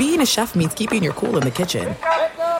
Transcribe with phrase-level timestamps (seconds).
[0.00, 1.94] being a chef means keeping your cool in the kitchen.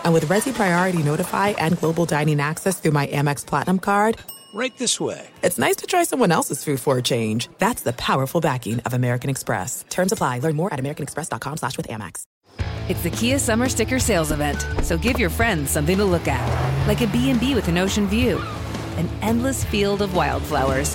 [0.04, 4.18] And with Resy Priority Notify and Global Dining Access through my Amex Platinum card,
[4.52, 5.26] Right this way.
[5.42, 7.48] it's nice to try someone else's food for a change.
[7.58, 9.86] That's the powerful backing of American Express.
[9.88, 10.40] Terms apply.
[10.40, 12.24] Learn more at americanexpress.com slash with Amex.
[12.90, 16.44] It's the Kia Summer Sticker Sales Event, so give your friends something to look at,
[16.88, 18.38] like a B&B with an ocean view,
[18.98, 20.94] an endless field of wildflowers,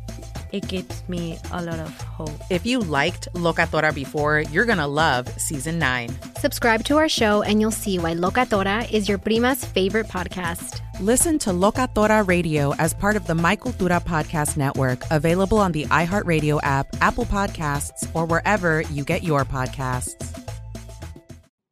[0.51, 2.29] it gives me a lot of hope.
[2.49, 6.09] If you liked Locatora before, you're going to love season 9.
[6.37, 10.81] Subscribe to our show and you'll see why Locatora is your prima's favorite podcast.
[10.99, 15.85] Listen to Locatora Radio as part of the Michael Cultura Podcast Network, available on the
[15.85, 20.15] iHeartRadio app, Apple Podcasts, or wherever you get your podcasts.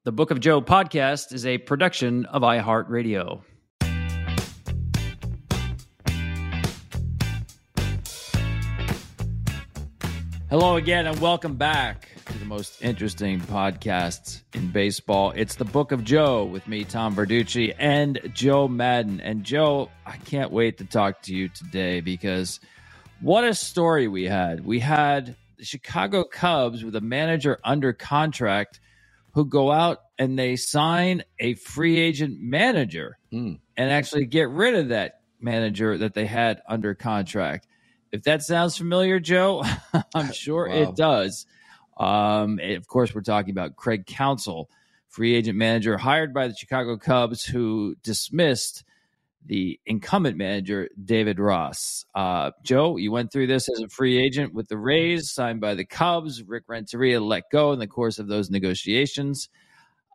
[0.05, 3.41] The Book of Joe podcast is a production of iHeartRadio.
[10.49, 15.31] Hello again, and welcome back to the most interesting podcast in baseball.
[15.35, 19.21] It's the Book of Joe with me, Tom Verducci, and Joe Maddon.
[19.21, 22.59] And Joe, I can't wait to talk to you today because
[23.21, 24.65] what a story we had.
[24.65, 28.79] We had the Chicago Cubs with a manager under contract
[29.33, 33.59] who go out and they sign a free agent manager Mm.
[33.77, 37.67] and actually get rid of that manager that they had under contract.
[38.11, 39.63] If that sounds familiar, Joe,
[40.15, 40.75] I'm sure Wow.
[40.75, 41.45] it does.
[41.97, 44.69] Um, of course, we're talking about Craig Counsell,
[45.09, 48.83] free agent manager hired by the Chicago Cubs, who dismissed
[49.45, 52.05] the incumbent manager, David Ross.
[52.13, 55.75] Uh, Joe, you went through this as a free agent with the Rays, signed by
[55.75, 56.43] the Cubs.
[56.43, 59.49] Rick Renteria let go in the course of those negotiations.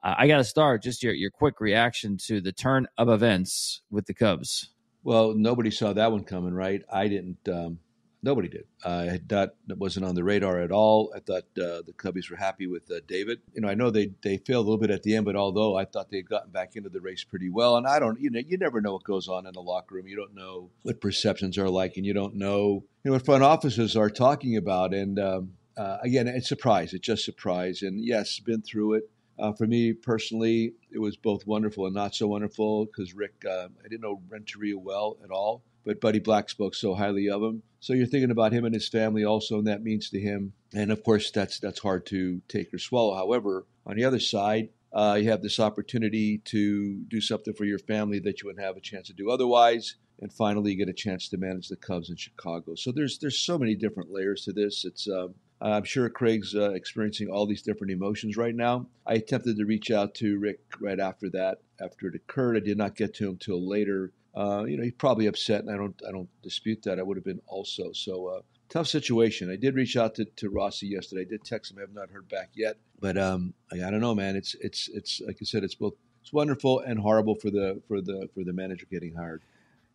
[0.02, 3.80] Uh, I got to start just your, your quick reaction to the turn of events
[3.90, 4.70] with the Cubs.
[5.02, 6.82] Well, nobody saw that one coming, right?
[6.90, 7.48] I didn't.
[7.48, 7.78] Um,
[8.24, 8.64] nobody did.
[8.84, 11.12] I that wasn't on the radar at all.
[11.14, 13.40] I thought uh, the Cubbies were happy with uh, David.
[13.52, 15.76] You know, I know they they failed a little bit at the end, but although
[15.76, 18.40] I thought they'd gotten back into the race pretty well, and I don't, you know,
[18.44, 20.08] you never know what goes on in the locker room.
[20.08, 23.44] You don't know what perceptions are like, and you don't know, you know, what front
[23.44, 24.94] offices are talking about.
[24.94, 26.94] And um, uh, again, it's surprise.
[26.94, 27.82] It's just surprise.
[27.82, 29.10] And yes, been through it.
[29.36, 33.66] Uh, for me personally, it was both wonderful and not so wonderful because Rick, uh,
[33.84, 37.62] I didn't know Renteria well at all, but Buddy Black spoke so highly of him.
[37.80, 40.54] So you're thinking about him and his family also, and that means to him.
[40.74, 43.14] And of course, that's that's hard to take or swallow.
[43.14, 47.80] However, on the other side, uh, you have this opportunity to do something for your
[47.80, 49.96] family that you wouldn't have a chance to do otherwise.
[50.20, 52.74] And finally, you get a chance to manage the Cubs in Chicago.
[52.76, 54.84] So there's there's so many different layers to this.
[54.84, 58.86] It's um, I'm sure Craig's uh, experiencing all these different emotions right now.
[59.06, 62.56] I attempted to reach out to Rick right after that, after it occurred.
[62.56, 64.12] I did not get to him till later.
[64.36, 66.98] Uh, you know, he's probably upset, and I don't, I don't dispute that.
[66.98, 67.92] I would have been also.
[67.92, 69.50] So uh, tough situation.
[69.50, 71.22] I did reach out to, to Rossi yesterday.
[71.22, 71.78] I did text him.
[71.78, 74.36] I have not heard back yet, but um, I, I don't know, man.
[74.36, 75.94] It's, it's, it's like I said, it's both
[76.24, 79.42] it's wonderful and horrible for the for the for the manager getting hired.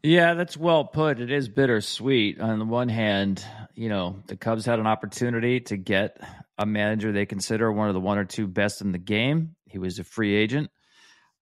[0.04, 1.20] Yeah, that's well put.
[1.20, 2.40] It is bittersweet.
[2.40, 3.44] On the one hand,
[3.74, 6.22] you know, the Cubs had an opportunity to get
[6.56, 9.56] a manager they consider one of the one or two best in the game.
[9.66, 10.70] He was a free agent.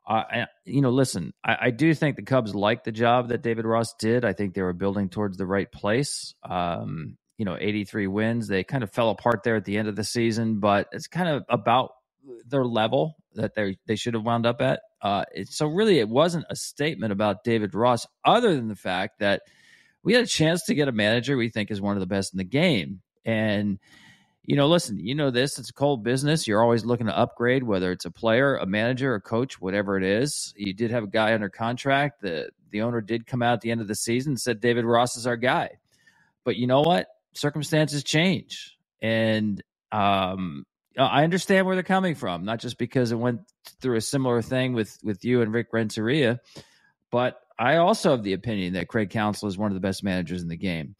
[0.07, 3.65] Uh, you know, listen, I, I, do think the Cubs like the job that David
[3.65, 4.24] Ross did.
[4.24, 6.33] I think they were building towards the right place.
[6.44, 8.48] Um, you know, 83 wins.
[8.48, 11.27] They kind of fell apart there at the end of the season, but it's kind
[11.27, 11.92] of about
[12.48, 14.80] their level that they they should have wound up at.
[15.01, 19.19] Uh, it, so really, it wasn't a statement about David Ross, other than the fact
[19.19, 19.42] that
[20.03, 22.33] we had a chance to get a manager we think is one of the best
[22.33, 23.01] in the game.
[23.25, 23.77] And
[24.47, 26.47] you know, listen, you know this, it's a cold business.
[26.47, 30.03] You're always looking to upgrade, whether it's a player, a manager, a coach, whatever it
[30.05, 30.53] is.
[30.55, 32.21] You did have a guy under contract.
[32.21, 34.85] The the owner did come out at the end of the season and said David
[34.85, 35.71] Ross is our guy.
[36.45, 37.07] But you know what?
[37.33, 38.77] Circumstances change.
[39.01, 39.61] And
[39.91, 40.65] um,
[40.97, 43.41] I understand where they're coming from, not just because it went
[43.81, 46.39] through a similar thing with with you and Rick Renteria,
[47.11, 50.41] but I also have the opinion that Craig Counsell is one of the best managers
[50.41, 50.95] in the game.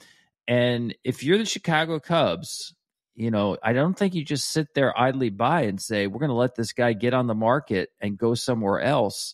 [0.50, 2.73] And if you're the Chicago Cubs,
[3.17, 6.29] you know, I don't think you just sit there idly by and say, we're going
[6.29, 9.33] to let this guy get on the market and go somewhere else.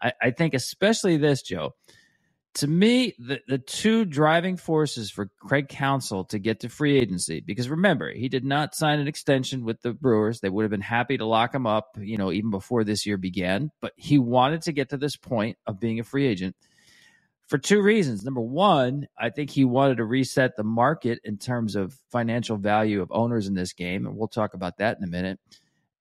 [0.00, 1.74] I, I think, especially this, Joe,
[2.54, 7.40] to me, the, the two driving forces for Craig Counsell to get to free agency,
[7.40, 10.38] because remember, he did not sign an extension with the Brewers.
[10.38, 13.16] They would have been happy to lock him up, you know, even before this year
[13.16, 13.72] began.
[13.80, 16.54] But he wanted to get to this point of being a free agent
[17.46, 18.24] for two reasons.
[18.24, 23.02] Number one, I think he wanted to reset the market in terms of financial value
[23.02, 24.06] of owners in this game.
[24.06, 25.38] And we'll talk about that in a minute.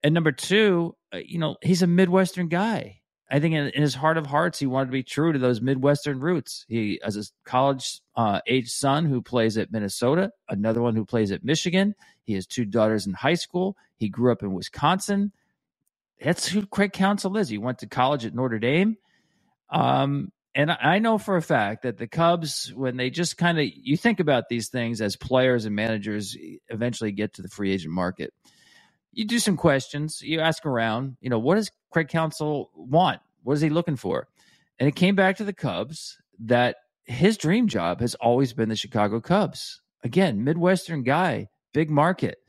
[0.04, 3.02] And number two, uh, you know, he's a Midwestern guy.
[3.32, 5.62] I think in, in, his heart of hearts, he wanted to be true to those
[5.62, 6.66] Midwestern roots.
[6.68, 11.32] He has a college uh, age son who plays at Minnesota, another one who plays
[11.32, 11.96] at Michigan.
[12.26, 13.76] He has two daughters in high school.
[13.98, 15.32] He grew up in Wisconsin.
[16.22, 17.50] That's who Craig Counsell is.
[17.50, 18.98] He went to college at Notre Dame.
[19.70, 23.66] Um, and I know for a fact that the Cubs, when they just kind of
[23.66, 26.38] you think about these things as players and managers
[26.70, 28.34] eventually get to the free agent market,
[29.12, 33.20] you do some questions, you ask around, you know, what does Craig Counsell want?
[33.44, 34.28] What is he looking for?
[34.80, 38.76] And it came back to the Cubs that his dream job has always been the
[38.76, 39.82] Chicago Cubs.
[40.04, 42.40] Again, Midwestern guy, big market,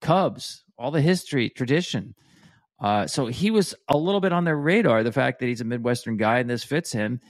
[0.00, 2.14] Cubs, all the history, tradition.
[2.80, 5.64] Uh, so he was a little bit on their radar, the fact that he's a
[5.64, 7.20] Midwestern guy and this fits him.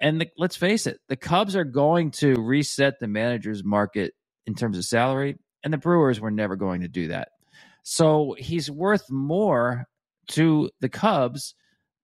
[0.00, 4.14] And the, let's face it, the Cubs are going to reset the manager's market
[4.46, 7.28] in terms of salary, and the Brewers were never going to do that.
[7.82, 9.86] So he's worth more
[10.28, 11.54] to the Cubs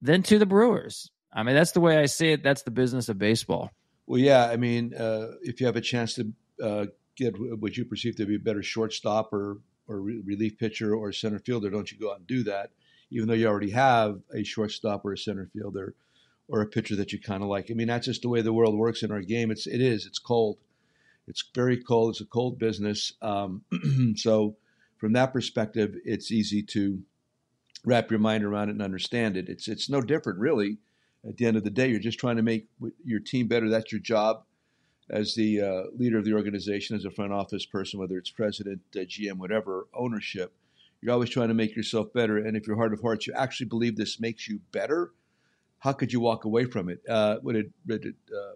[0.01, 1.11] than to the Brewers.
[1.33, 2.43] I mean, that's the way I see it.
[2.43, 3.71] That's the business of baseball.
[4.07, 4.47] Well, yeah.
[4.47, 6.33] I mean, uh, if you have a chance to
[6.63, 9.59] uh, get what you perceive to be a better shortstop or
[9.89, 12.71] or relief pitcher or center fielder, don't you go out and do that?
[13.13, 15.95] Even though you already have a shortstop or a center fielder
[16.49, 17.71] or a pitcher that you kind of like.
[17.71, 19.51] I mean, that's just the way the world works in our game.
[19.51, 20.07] It's it is.
[20.07, 20.59] It's cold.
[21.29, 22.11] It's very cold.
[22.11, 23.13] It's a cold business.
[23.23, 23.63] Um,
[24.17, 24.57] so
[24.99, 27.03] from that perspective, it's easy to
[27.85, 29.49] wrap your mind around it and understand it.
[29.49, 30.79] It's it's no different, really.
[31.27, 32.67] At the end of the day, you're just trying to make
[33.05, 33.69] your team better.
[33.69, 34.45] That's your job
[35.09, 38.81] as the uh, leader of the organization, as a front office person, whether it's president,
[38.97, 40.53] uh, GM, whatever, ownership.
[41.03, 42.39] You're always trying to make yourself better.
[42.39, 45.13] And if your heart of hearts, you actually believe this makes you better,
[45.81, 47.01] how could you walk away from it?
[47.09, 48.55] Uh, what it, what it uh,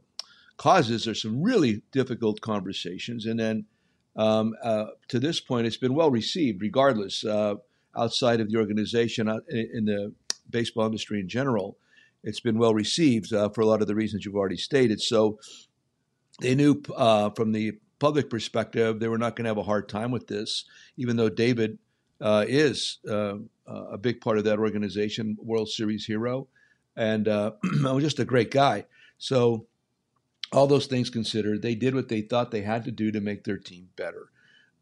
[0.56, 3.26] causes are some really difficult conversations.
[3.26, 3.66] And then
[4.14, 7.56] um, uh, to this point, it's been well received, regardless, uh,
[7.96, 10.12] outside of the organization, in the
[10.48, 11.76] baseball industry in general.
[12.22, 15.00] It's been well received uh, for a lot of the reasons you've already stated.
[15.00, 15.38] So
[16.40, 19.88] they knew uh, from the public perspective they were not going to have a hard
[19.88, 20.65] time with this,
[20.96, 21.79] even though David
[22.20, 26.49] uh, is a big part of that organization, World Series hero,
[26.96, 27.27] and
[27.63, 28.85] was just a great guy.
[29.19, 29.67] So
[30.53, 33.44] all those things considered, they did what they thought they had to do to make
[33.44, 34.31] their team better.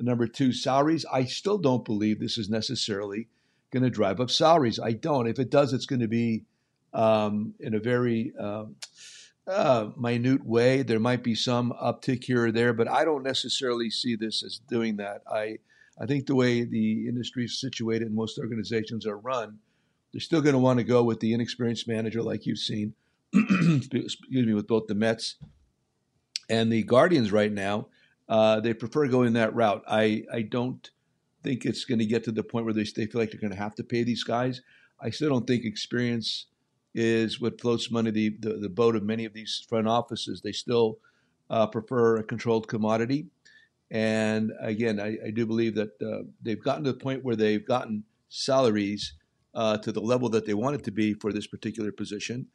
[0.00, 1.07] Number two, salaries.
[1.11, 3.29] I still don't believe this is necessarily
[3.71, 4.79] going to drive up salaries.
[4.79, 5.29] I don't.
[5.29, 6.45] If it does, it's going to be
[6.93, 8.76] um, in a very um,
[9.47, 10.83] uh, minute way.
[10.83, 14.61] There might be some uptick here or there, but I don't necessarily see this as
[14.69, 15.23] doing that.
[15.31, 15.59] I
[16.01, 19.59] I think the way the industry is situated and most organizations are run,
[20.13, 22.95] they're still going to want to go with the inexperienced manager, like you've seen.
[23.35, 25.37] excuse me, with both the Mets
[26.49, 27.89] and the Guardians right now,
[28.29, 29.83] uh, they prefer going that route.
[29.89, 30.89] I, I don't
[31.43, 33.53] think it's going to get to the point where they, they feel like they're going
[33.53, 34.63] to have to pay these guys.
[35.01, 36.47] I still don't think experience
[36.95, 40.41] is what floats money the, the, the boat of many of these front offices.
[40.41, 40.99] They still
[41.51, 43.27] uh, prefer a controlled commodity.
[43.95, 47.65] And again, I, I do believe that uh, they've gotten to the point where they've
[47.65, 49.15] gotten salaries
[49.55, 52.49] uh, to the level that they want it to be for this particular position.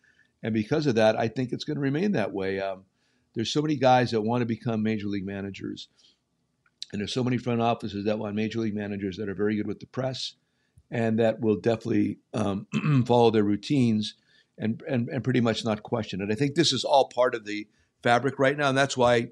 [0.43, 2.59] And because of that, I think it's going to remain that way.
[2.59, 2.83] Um,
[3.35, 5.87] there's so many guys that want to become major league managers.
[6.91, 9.67] And there's so many front offices that want major league managers that are very good
[9.67, 10.33] with the press
[10.91, 12.67] and that will definitely um,
[13.05, 14.15] follow their routines
[14.57, 16.31] and, and, and pretty much not question it.
[16.31, 17.65] I think this is all part of the
[18.03, 19.29] fabric right now, and that's why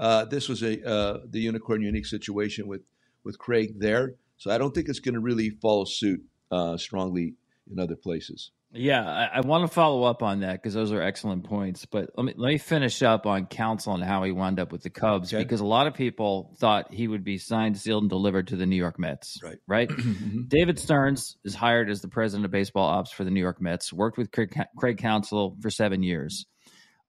[0.00, 2.80] uh, this was a uh, the unicorn unique situation with
[3.22, 4.14] with Craig there.
[4.38, 7.34] So I don't think it's going to really follow suit uh, strongly
[7.70, 8.50] in other places.
[8.72, 11.84] Yeah, I, I want to follow up on that because those are excellent points.
[11.84, 14.82] But let me let me finish up on Counsell and how he wound up with
[14.82, 15.42] the Cubs okay.
[15.42, 18.66] because a lot of people thought he would be signed, sealed, and delivered to the
[18.66, 19.38] New York Mets.
[19.42, 19.58] Right.
[19.66, 19.90] Right.
[20.00, 20.48] Mm-hmm.
[20.48, 23.92] David Stearns is hired as the president of baseball ops for the New York Mets.
[23.92, 26.46] Worked with Craig, Craig Counsell for seven years.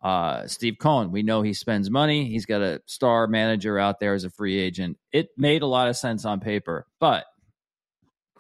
[0.02, 2.26] Uh, Steve Cohen, we know he spends money.
[2.26, 4.98] He's got a star manager out there as a free agent.
[5.12, 7.26] It made a lot of sense on paper, but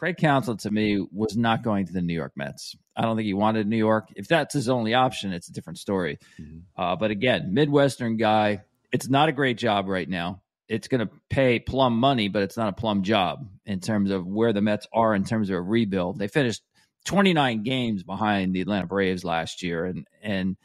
[0.01, 2.75] Craig Counsell to me was not going to the New York Mets.
[2.95, 4.07] I don't think he wanted New York.
[4.15, 6.17] If that's his only option, it's a different story.
[6.41, 6.59] Mm-hmm.
[6.75, 10.41] Uh, but again, Midwestern guy, it's not a great job right now.
[10.67, 14.25] It's going to pay plum money, but it's not a plum job in terms of
[14.25, 16.17] where the Mets are in terms of a rebuild.
[16.17, 16.63] They finished
[17.05, 20.57] 29 games behind the Atlanta Braves last year, and and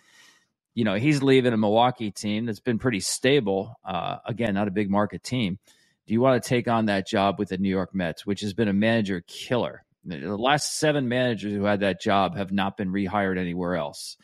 [0.77, 3.75] you know he's leaving a Milwaukee team that's been pretty stable.
[3.85, 5.59] Uh, again, not a big market team
[6.07, 8.55] do you want to take on that job with the New York Mets, which has
[8.55, 9.85] been a manager killer?
[10.05, 14.17] The last seven managers who had that job have not been rehired anywhere else.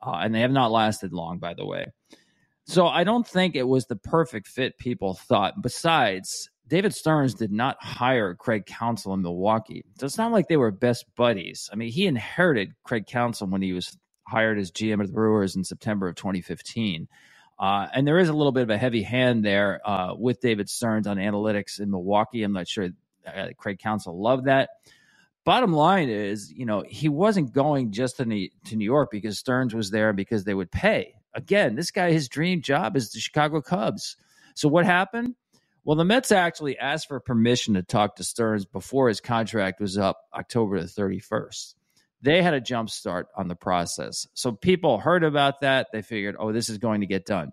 [0.00, 1.86] Uh, and they have not lasted long, by the way.
[2.66, 5.60] So I don't think it was the perfect fit people thought.
[5.60, 9.84] Besides, David Stearns did not hire Craig Counsell in Milwaukee.
[9.98, 11.68] So it's not like they were best buddies.
[11.72, 13.96] I mean, he inherited Craig Counsell when he was
[14.26, 17.08] hired as GM of the Brewers in September of 2015.
[17.58, 20.68] Uh, and there is a little bit of a heavy hand there uh, with David
[20.68, 22.42] Stearns on analytics in Milwaukee.
[22.42, 22.88] I'm not sure
[23.26, 24.70] uh, Craig Counsell loved that.
[25.44, 29.38] Bottom line is, you know, he wasn't going just to, New, to New York because
[29.38, 31.14] Stearns was there because they would pay.
[31.34, 34.16] Again, this guy, his dream job is the Chicago Cubs.
[34.54, 35.34] So what happened?
[35.84, 39.98] Well, the Mets actually asked for permission to talk to Stearns before his contract was
[39.98, 41.74] up October the 31st
[42.24, 44.26] they had a jump start on the process.
[44.32, 45.88] So people heard about that.
[45.92, 47.52] They figured, oh, this is going to get done.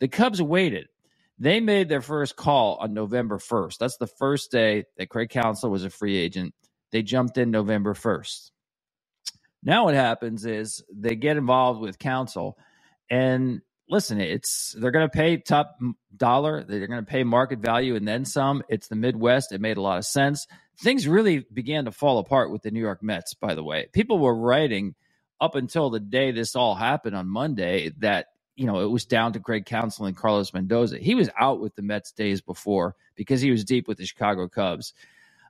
[0.00, 0.88] The Cubs waited.
[1.38, 3.78] They made their first call on November 1st.
[3.78, 6.52] That's the first day that Craig Counsell was a free agent.
[6.90, 8.50] They jumped in November 1st.
[9.62, 12.58] Now what happens is they get involved with Counsell
[13.08, 15.78] and listen, it's they're going to pay top
[16.16, 18.64] dollar, they're going to pay market value and then some.
[18.68, 19.52] It's the Midwest.
[19.52, 20.48] It made a lot of sense
[20.80, 23.88] things really began to fall apart with the New York Mets, by the way.
[23.92, 24.94] People were writing
[25.40, 29.32] up until the day this all happened on Monday that, you know, it was down
[29.32, 30.98] to Craig Counsell and Carlos Mendoza.
[30.98, 34.48] He was out with the Mets days before because he was deep with the Chicago
[34.48, 34.94] Cubs.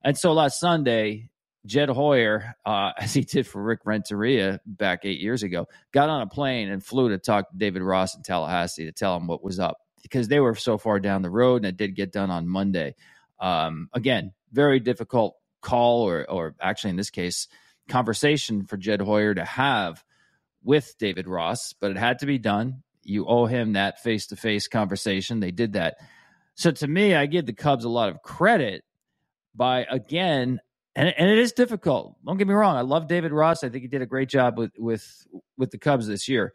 [0.03, 1.29] And so last Sunday,
[1.67, 6.23] Jed Hoyer, uh, as he did for Rick Renteria back eight years ago, got on
[6.23, 9.43] a plane and flew to talk to David Ross in Tallahassee to tell him what
[9.43, 12.31] was up because they were so far down the road and it did get done
[12.31, 12.95] on Monday.
[13.41, 17.49] Um, again, very difficult call, or or actually in this case,
[17.89, 20.05] conversation for Jed Hoyer to have
[20.63, 22.83] with David Ross, but it had to be done.
[23.03, 25.41] You owe him that face to face conversation.
[25.41, 25.97] They did that.
[26.55, 28.85] So to me, I give the Cubs a lot of credit
[29.55, 30.61] by again,
[30.95, 32.17] and, and it is difficult.
[32.25, 32.77] Don't get me wrong.
[32.77, 33.65] I love David Ross.
[33.65, 35.27] I think he did a great job with with
[35.57, 36.53] with the Cubs this year.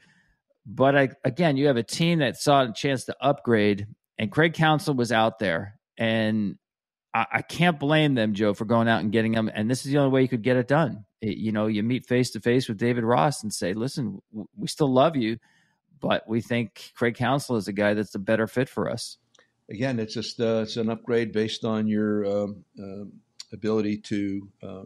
[0.65, 4.53] But I, again, you have a team that saw a chance to upgrade, and Craig
[4.53, 6.57] Counsell was out there, and
[7.13, 9.49] I, I, can't blame them, Joe, for going out and getting them.
[9.53, 11.05] And this is the only way you could get it done.
[11.21, 14.47] It, you know, you meet face to face with David Ross and say, "Listen, w-
[14.57, 15.37] we still love you,
[15.99, 19.17] but we think Craig Counsell is a guy that's a better fit for us."
[19.69, 23.05] Again, it's just uh, it's an upgrade based on your um, uh,
[23.53, 24.83] ability to uh,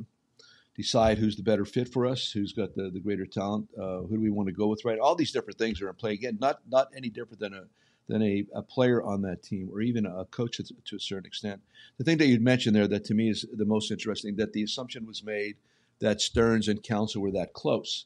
[0.75, 4.17] decide who's the better fit for us, who's got the, the greater talent, uh, who
[4.17, 4.99] do we want to go with, right?
[4.99, 6.13] All these different things are in play.
[6.13, 7.63] Again, not not any different than a
[8.07, 11.61] than a, a player on that team or even a coach to, a certain extent.
[11.97, 14.63] The thing that you'd mentioned there that to me is the most interesting that the
[14.63, 15.57] assumption was made
[15.99, 18.05] that Stearns and Counsell were that close.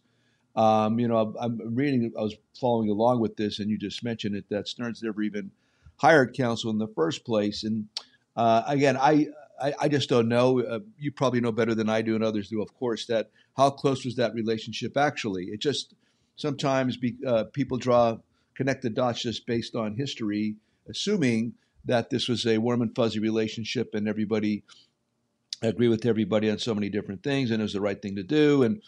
[0.56, 4.36] Um, you know, I'm reading, I was following along with this, and you just mentioned
[4.36, 5.52] it that Stearns never even
[5.98, 7.64] hired Counsell in the first place.
[7.64, 7.88] And
[8.36, 9.28] uh, again, I,
[9.62, 10.62] I, I just don't know.
[10.62, 13.06] Uh, you probably know better than I do, and others do, of course.
[13.06, 15.46] That how close was that relationship actually?
[15.46, 15.94] It just
[16.36, 18.18] sometimes be, uh, people draw
[18.62, 20.56] connect the dots just based on history,
[20.88, 24.64] assuming that this was a warm and fuzzy relationship and everybody
[25.64, 28.22] agree with everybody on so many different things and it was the right thing to
[28.22, 28.80] do and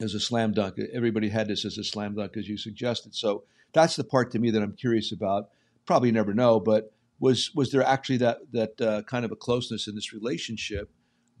[0.00, 0.78] as a slam dunk.
[0.92, 3.12] Everybody had this as a slam dunk, as you suggested.
[3.12, 5.48] So that's the part to me that I'm curious about.
[5.84, 9.88] Probably never know, but was was there actually that that uh, kind of a closeness
[9.88, 10.90] in this relationship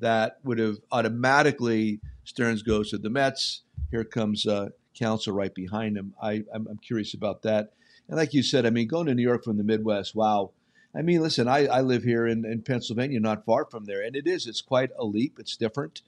[0.00, 3.62] that would have automatically Stearns goes to the Mets.
[3.92, 6.14] Here comes uh, Counsell right behind him.
[6.20, 7.72] I, I'm, I'm, curious about that.
[8.08, 10.50] And like you said, I mean, going to New York from the Midwest, wow.
[10.94, 14.16] I mean, listen, I, I live here in, in Pennsylvania, not far from there, and
[14.16, 14.46] it is.
[14.46, 15.38] It's quite a leap.
[15.38, 16.02] It's different.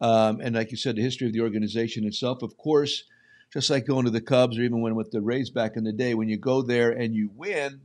[0.00, 3.04] Um, and like you said, the history of the organization itself, of course,
[3.52, 5.92] just like going to the Cubs or even when with the Rays back in the
[5.92, 7.80] day, when you go there and you win,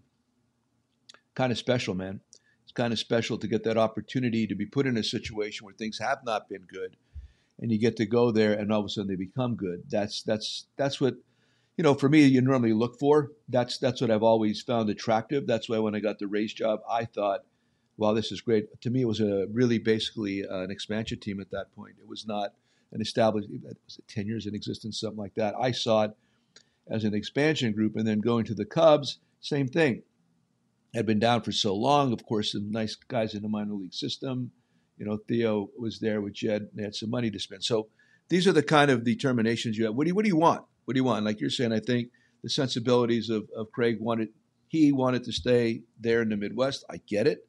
[1.36, 2.20] kind of special, man.
[2.64, 5.74] It's kind of special to get that opportunity to be put in a situation where
[5.74, 6.96] things have not been good,
[7.62, 9.84] and you get to go there and all of a sudden they become good.
[9.90, 11.16] That's that's that's what
[11.78, 13.32] you know for me you normally look for.
[13.48, 15.48] That's that's what I've always found attractive.
[15.48, 17.42] That's why when I got the Rays job, I thought,
[17.98, 21.52] "Wow, this is great." To me, it was a really basically an expansion team at
[21.52, 21.96] that point.
[22.02, 22.54] It was not
[22.92, 23.50] an established.
[23.50, 25.56] Was it ten years in existence, something like that?
[25.60, 26.12] I saw it
[26.88, 30.02] as an expansion group, and then going to the Cubs, same thing.
[30.94, 32.12] Had been down for so long.
[32.12, 34.52] Of course, some nice guys in the minor league system.
[35.02, 36.68] You know, Theo was there with Jed.
[36.76, 37.64] They had some money to spend.
[37.64, 37.88] So
[38.30, 39.96] these are the kind of determinations you have.
[39.96, 40.64] What do you, what do you want?
[40.86, 41.26] What do you want?
[41.26, 42.10] Like you're saying, I think
[42.44, 44.30] the sensibilities of, of Craig wanted
[44.68, 46.86] he wanted to stay there in the Midwest.
[46.88, 47.48] I get it,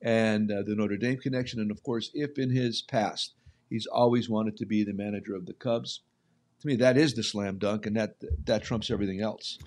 [0.00, 3.34] and uh, the Notre Dame connection, and of course, if in his past
[3.68, 6.00] he's always wanted to be the manager of the Cubs,
[6.62, 8.14] to me that is the slam dunk, and that
[8.46, 9.58] that trumps everything else.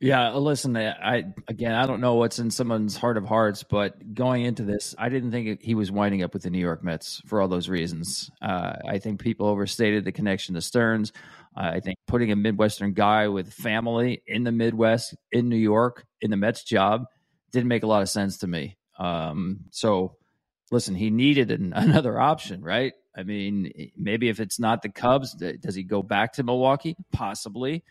[0.00, 4.44] Yeah, listen, I again, I don't know what's in someone's heart of hearts, but going
[4.44, 7.40] into this, I didn't think he was winding up with the New York Mets for
[7.40, 8.30] all those reasons.
[8.42, 11.12] Uh, I think people overstated the connection to Stearns.
[11.56, 16.04] Uh, I think putting a Midwestern guy with family in the Midwest, in New York,
[16.20, 17.04] in the Mets job,
[17.52, 18.76] didn't make a lot of sense to me.
[18.98, 20.16] Um, so,
[20.70, 22.92] listen, he needed an, another option, right?
[23.16, 26.96] I mean, maybe if it's not the Cubs, does he go back to Milwaukee?
[27.12, 27.84] Possibly.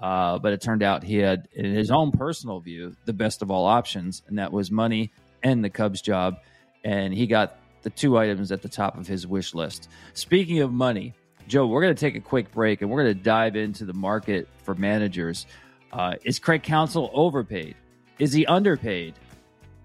[0.00, 3.50] Uh, but it turned out he had, in his own personal view, the best of
[3.50, 5.10] all options, and that was money
[5.42, 6.36] and the Cubs job.
[6.84, 9.88] And he got the two items at the top of his wish list.
[10.14, 11.14] Speaking of money,
[11.48, 13.94] Joe, we're going to take a quick break and we're going to dive into the
[13.94, 15.46] market for managers.
[15.92, 17.74] Uh, is Craig Counsell overpaid?
[18.18, 19.14] Is he underpaid?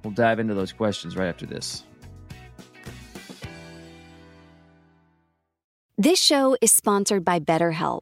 [0.03, 1.84] We'll dive into those questions right after this.
[5.98, 8.01] This show is sponsored by BetterHelp.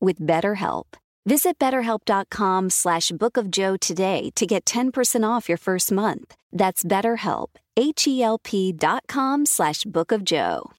[0.00, 0.84] with BetterHelp.
[1.26, 6.34] Visit betterhelp.com slash bookofjoe today to get 10% off your first month.
[6.50, 10.70] That's betterhelp, H-E-L-P dot com slash bookofjoe.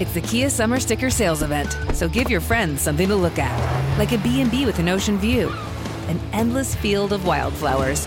[0.00, 3.98] It's the Kia Summer Sticker Sales Event, so give your friends something to look at,
[3.98, 5.48] like a B&B with an ocean view,
[6.08, 8.06] an endless field of wildflowers,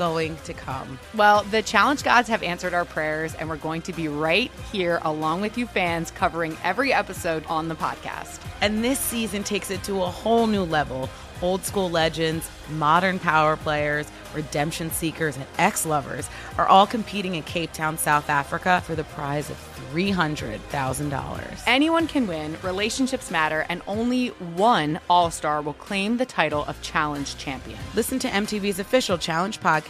[0.00, 0.98] going to come.
[1.14, 4.98] Well, the challenge gods have answered our prayers, and we're going to be right here
[5.02, 8.40] along with you fans covering every episode on the podcast.
[8.62, 11.10] And this season takes it to a whole new level.
[11.42, 17.42] Old school legends, modern power players, redemption seekers, and ex lovers are all competing in
[17.42, 19.56] Cape Town, South Africa for the prize of
[19.92, 21.62] $300,000.
[21.66, 26.80] Anyone can win, relationships matter, and only one All Star will claim the title of
[26.82, 27.78] Challenge Champion.
[27.94, 29.89] Listen to MTV's official Challenge podcast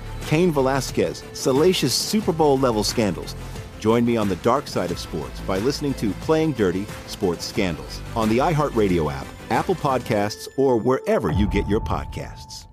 [0.27, 3.35] Cain Velasquez, salacious Super Bowl level scandals.
[3.79, 7.99] Join me on the dark side of sports by listening to Playing Dirty Sports Scandals
[8.15, 12.67] on the iHeartRadio app, Apple Podcasts, or wherever you get your podcasts.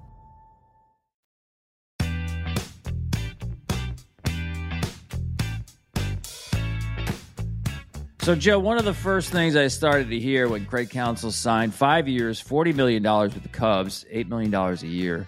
[8.29, 11.73] So, Joe, one of the first things I started to hear when Craig Counsell signed
[11.73, 15.27] five years, $40 million with the Cubs, $8 million a year,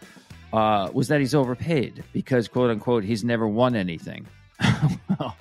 [0.53, 4.27] uh, was that he's overpaid because, quote unquote, he's never won anything.
[5.19, 5.37] well,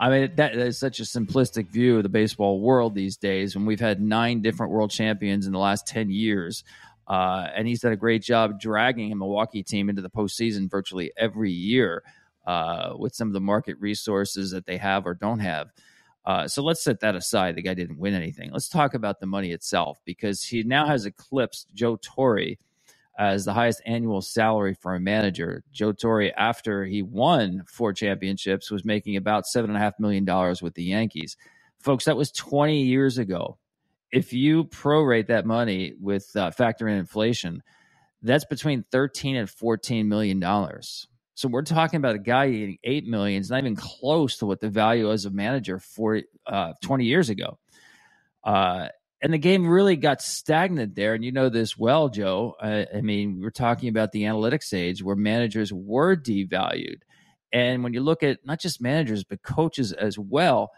[0.00, 3.66] I mean, that is such a simplistic view of the baseball world these days when
[3.66, 6.64] we've had nine different world champions in the last 10 years.
[7.06, 11.10] Uh, and he's done a great job dragging a Milwaukee team into the postseason virtually
[11.16, 12.02] every year
[12.46, 15.70] uh, with some of the market resources that they have or don't have.
[16.24, 17.54] Uh, so let's set that aside.
[17.54, 18.50] The guy didn't win anything.
[18.52, 22.56] Let's talk about the money itself because he now has eclipsed Joe Torre
[23.18, 25.64] as the highest annual salary for a manager.
[25.72, 30.24] Joe Torre, after he won four championships, was making about seven and a half million
[30.24, 31.36] dollars with the Yankees.
[31.80, 33.58] Folks, that was 20 years ago.
[34.12, 37.62] If you prorate that money with uh, factor in inflation,
[38.22, 41.08] that's between 13 and 14 million dollars.
[41.34, 43.40] So we're talking about a guy getting eight million.
[43.40, 47.30] It's not even close to what the value as a manager for uh, 20 years
[47.30, 47.58] ago.
[48.42, 48.88] Uh,
[49.20, 51.14] and the game really got stagnant there.
[51.14, 52.54] And you know this well, Joe.
[52.60, 57.00] Uh, I mean, we're talking about the analytics age where managers were devalued.
[57.52, 60.70] And when you look at not just managers, but coaches as well,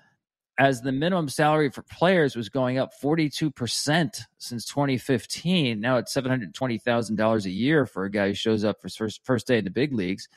[0.58, 7.44] as the minimum salary for players was going up 42% since 2015, now it's $720,000
[7.44, 9.92] a year for a guy who shows up for first, first day in the big
[9.92, 10.28] leagues.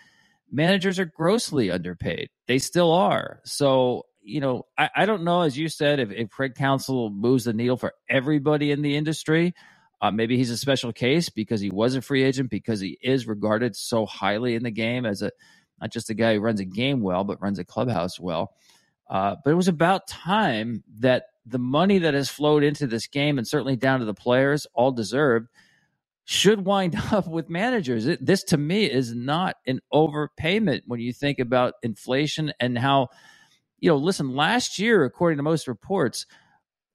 [0.52, 2.30] Managers are grossly underpaid.
[2.48, 3.42] They still are.
[3.44, 7.44] So you know, I, I don't know, as you said, if, if Craig Counsell moves
[7.44, 9.54] the needle for everybody in the industry.
[10.02, 13.26] Uh, maybe he's a special case because he was a free agent, because he is
[13.26, 15.32] regarded so highly in the game as a
[15.80, 18.54] not just a guy who runs a game well, but runs a clubhouse well.
[19.10, 23.38] Uh, but it was about time that the money that has flowed into this game,
[23.38, 25.50] and certainly down to the players, all deserved,
[26.26, 28.08] should wind up with managers.
[28.08, 33.10] It, this, to me, is not an overpayment when you think about inflation and how
[33.84, 36.26] you know, listen, last year, according to most reports,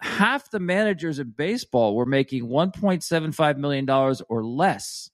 [0.01, 5.11] half the managers in baseball were making $1.75 million or less.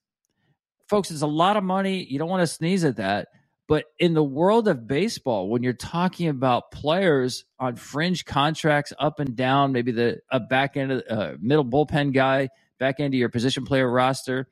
[0.88, 2.04] Folks, it's a lot of money.
[2.04, 3.26] You don't want to sneeze at that.
[3.66, 9.18] But in the world of baseball, when you're talking about players on fringe contracts up
[9.18, 13.18] and down, maybe the a back end of uh, middle bullpen guy, back end of
[13.18, 14.46] your position player roster,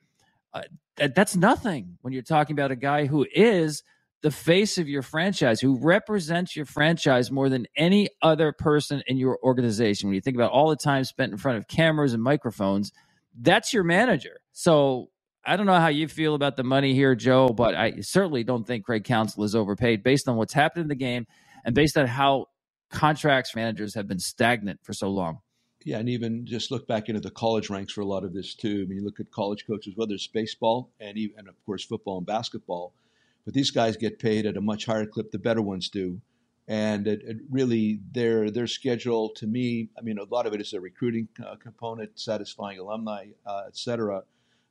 [0.53, 0.63] uh,
[0.97, 3.81] that, that's nothing when you're talking about a guy who is
[4.23, 9.17] the face of your franchise, who represents your franchise more than any other person in
[9.17, 10.07] your organization.
[10.07, 12.93] When you think about all the time spent in front of cameras and microphones,
[13.39, 14.39] that's your manager.
[14.53, 15.09] So
[15.45, 18.65] I don't know how you feel about the money here, Joe, but I certainly don't
[18.65, 21.27] think Craig Counsell is overpaid based on what's happened in the game
[21.65, 22.45] and based on how
[22.89, 25.39] contracts managers have been stagnant for so long.
[25.83, 28.55] Yeah, and even just look back into the college ranks for a lot of this
[28.55, 28.83] too.
[28.85, 31.83] I mean, you look at college coaches, whether it's baseball and even, and of course
[31.83, 32.93] football and basketball
[33.45, 35.31] but these guys get paid at a much higher clip.
[35.31, 36.21] The better ones do,
[36.67, 39.89] and it, it really their their schedule to me.
[39.97, 43.77] I mean, a lot of it is a recruiting uh, component, satisfying alumni, uh, et
[43.77, 44.23] cetera.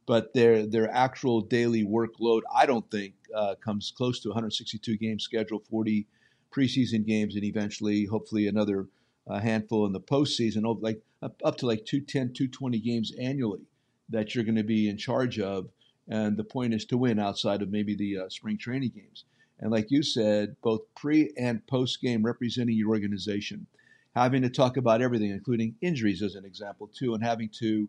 [0.07, 5.19] But their their actual daily workload, I don't think, uh, comes close to 162 game
[5.21, 6.07] schedule, 40
[6.51, 8.89] preseason games, and eventually, hopefully, another
[9.27, 13.63] uh, handful in the postseason, like up, up to like 210, 220 games annually
[14.09, 15.69] that you're going to be in charge of
[16.09, 19.25] and the point is to win outside of maybe the uh, spring training games.
[19.61, 23.67] And like you said, both pre and post game representing your organization,
[24.15, 27.89] having to talk about everything, including injuries as an example, too, and having to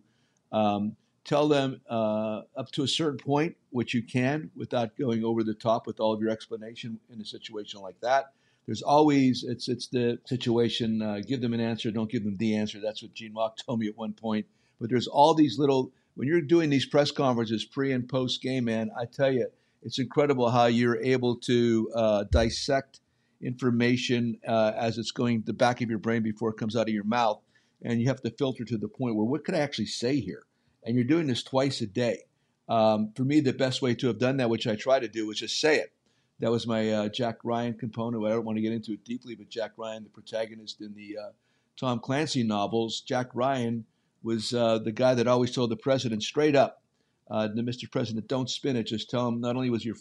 [0.52, 0.96] um,
[1.26, 5.54] tell them uh, up to a certain point, which you can without going over the
[5.54, 8.34] top with all of your explanation in a situation like that.
[8.66, 11.02] There's always it's it's the situation.
[11.02, 12.80] Uh, give them an answer, don't give them the answer.
[12.80, 14.46] That's what Gene Mauch told me at one point.
[14.80, 18.66] But there's all these little when you're doing these press conferences pre and post game,
[18.66, 19.48] man, I tell you,
[19.82, 23.00] it's incredible how you're able to uh, dissect
[23.42, 26.94] information uh, as it's going the back of your brain before it comes out of
[26.94, 27.42] your mouth,
[27.82, 30.44] and you have to filter to the point where what could I actually say here?
[30.86, 32.24] And you're doing this twice a day.
[32.70, 35.28] Um, for me, the best way to have done that, which I try to do,
[35.28, 35.92] was just say it.
[36.40, 38.26] That was my uh, Jack Ryan component.
[38.26, 41.18] I don't want to get into it deeply, but Jack Ryan, the protagonist in the
[41.22, 41.32] uh,
[41.78, 43.86] Tom Clancy novels, Jack Ryan
[44.24, 46.82] was uh, the guy that always told the president straight up,
[47.30, 47.90] uh, "Mr.
[47.92, 48.88] President, don't spin it.
[48.88, 49.96] Just tell him not only was your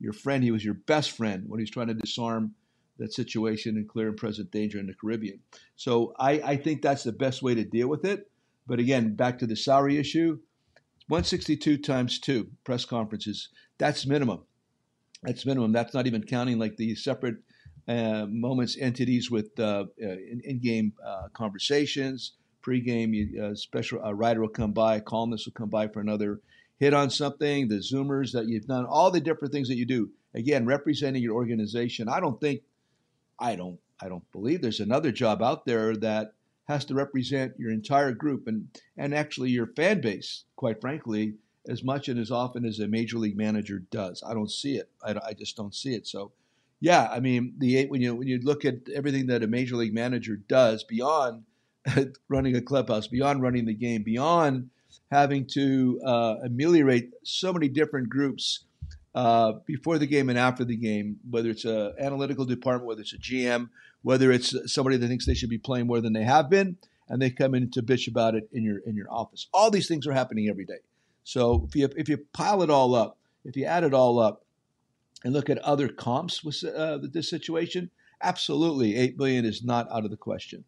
[0.00, 2.54] your friend, he was your best friend when he's trying to disarm
[2.98, 5.40] that situation and clear and present danger in the Caribbean.
[5.76, 8.30] So I, I think that's the best way to deal with it.
[8.66, 10.38] But again, back to the salary issue,
[11.08, 13.48] 162 times two press conferences.
[13.78, 14.42] That's minimum.
[15.22, 15.72] That's minimum.
[15.72, 17.36] That's not even counting like the separate
[17.86, 22.32] uh, moments, entities with uh, uh in game uh, conversations,
[22.64, 23.38] pregame.
[23.38, 26.40] Uh, special a writer will come by, a columnist will come by for another
[26.78, 27.68] hit on something.
[27.68, 30.10] The zoomers that you've done, all the different things that you do.
[30.34, 32.08] Again, representing your organization.
[32.08, 32.62] I don't think,
[33.38, 36.32] I don't, I don't believe there's another job out there that
[36.66, 41.34] has to represent your entire group and and actually your fan base, quite frankly,
[41.68, 44.22] as much and as often as a major league manager does.
[44.26, 44.90] I don't see it.
[45.02, 46.06] I, I just don't see it.
[46.06, 46.32] So,
[46.80, 49.76] yeah, I mean, the eight when you when you look at everything that a major
[49.76, 51.44] league manager does beyond
[52.28, 54.70] running a clubhouse, beyond running the game, beyond
[55.10, 58.64] having to uh, ameliorate so many different groups
[59.14, 63.12] uh, before the game and after the game, whether it's an analytical department, whether it's
[63.12, 63.68] a GM,
[64.02, 66.76] whether it's somebody that thinks they should be playing more than they have been,
[67.08, 69.46] and they come in to bitch about it in your in your office.
[69.52, 70.80] All these things are happening every day.
[71.22, 74.44] So if you if you pile it all up, if you add it all up,
[75.22, 77.90] and look at other comps with uh, this situation,
[78.22, 80.64] absolutely eight billion is not out of the question.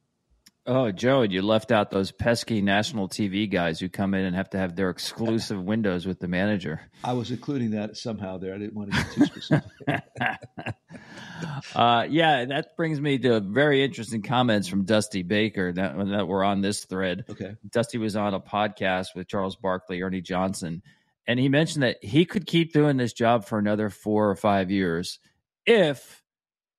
[0.69, 4.51] Oh, Joe, you left out those pesky national TV guys who come in and have
[4.51, 6.81] to have their exclusive windows with the manager.
[7.05, 8.53] I was including that somehow there.
[8.53, 9.71] I didn't want to get too specific.
[11.77, 16.43] uh, yeah, that brings me to very interesting comments from Dusty Baker that, that were
[16.43, 17.27] on this thread.
[17.31, 17.55] Okay.
[17.71, 20.83] Dusty was on a podcast with Charles Barkley, Ernie Johnson,
[21.29, 24.73] and he mentioned that he could keep doing this job for another four or five
[24.73, 25.21] years
[25.65, 26.25] if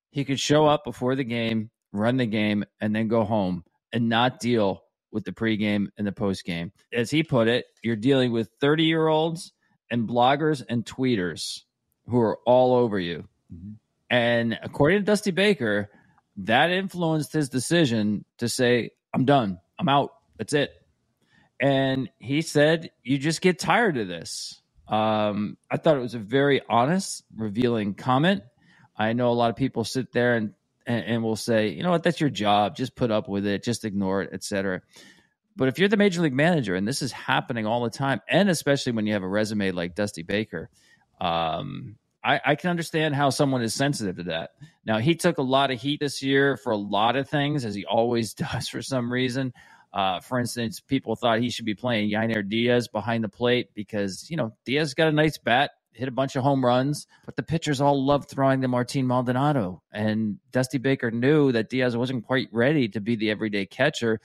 [0.10, 4.10] he could show up before the game, run the game, and then go home and
[4.10, 6.71] not deal with the pregame and the postgame.
[6.93, 9.54] As he put it, you're dealing with 30 year olds
[9.89, 11.62] and bloggers and tweeters
[12.08, 13.28] who are all over you.
[13.54, 13.73] Mm-hmm.
[14.10, 15.89] And according to Dusty Baker,
[16.38, 19.60] that influenced his decision to say, I'm done.
[19.80, 20.12] I'm out.
[20.38, 20.71] That's it.
[21.60, 24.62] And he said, You just get tired of this.
[24.88, 28.43] Um, I thought it was a very honest, revealing comment.
[28.95, 30.54] I know a lot of people sit there and
[30.88, 32.76] and, and will say, you know what, that's your job.
[32.76, 33.63] Just put up with it.
[33.63, 34.82] Just ignore it, etc.
[35.56, 38.50] But if you're the major league manager, and this is happening all the time, and
[38.50, 40.69] especially when you have a resume like Dusty Baker,
[41.19, 44.52] um, I, I, can understand how someone is sensitive to that.
[44.86, 47.73] Now, he took a lot of heat this year for a lot of things, as
[47.73, 49.52] he always does for some reason.
[49.91, 54.30] Uh, for instance, people thought he should be playing Yainer Diaz behind the plate because,
[54.30, 57.43] you know, Diaz got a nice bat hit a bunch of home runs, but the
[57.43, 59.81] pitchers all loved throwing to Martin Maldonado.
[59.91, 64.19] And Dusty Baker knew that Diaz wasn't quite ready to be the everyday catcher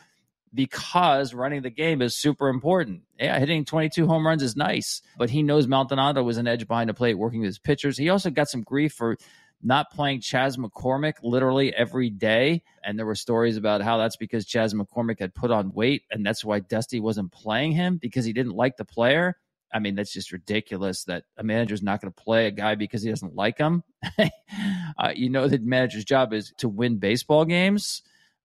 [0.54, 3.02] because running the game is super important.
[3.18, 6.90] Yeah, hitting 22 home runs is nice, but he knows Maldonado was an edge behind
[6.90, 7.96] the plate working with his pitchers.
[7.96, 9.16] He also got some grief for
[9.62, 12.62] not playing Chas McCormick literally every day.
[12.84, 16.26] And there were stories about how that's because Chas McCormick had put on weight and
[16.26, 19.36] that's why Dusty wasn't playing him because he didn't like the player.
[19.72, 23.02] I mean, that's just ridiculous that a manager's not going to play a guy because
[23.02, 23.82] he doesn't like him.
[24.18, 28.02] uh, you know, the manager's job is to win baseball games.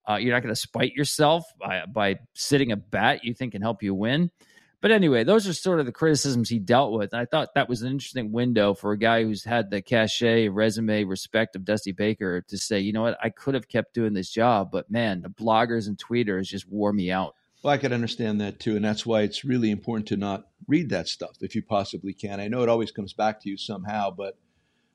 [0.10, 3.62] Uh, you're not going to spite yourself by, by sitting a bat you think can
[3.62, 4.32] help you win.
[4.80, 7.12] But anyway, those are sort of the criticisms he dealt with.
[7.12, 10.50] And I thought that was an interesting window for a guy who's had the cachet,
[10.50, 14.14] resume, respect of Dusty Baker to say, you know what, I could have kept doing
[14.14, 17.36] this job, but man, the bloggers and tweeters just wore me out.
[17.64, 18.76] Well, I could understand that too.
[18.76, 22.40] And that's why it's really important to not read that stuff if you possibly can.
[22.40, 24.38] I know it always comes back to you somehow, but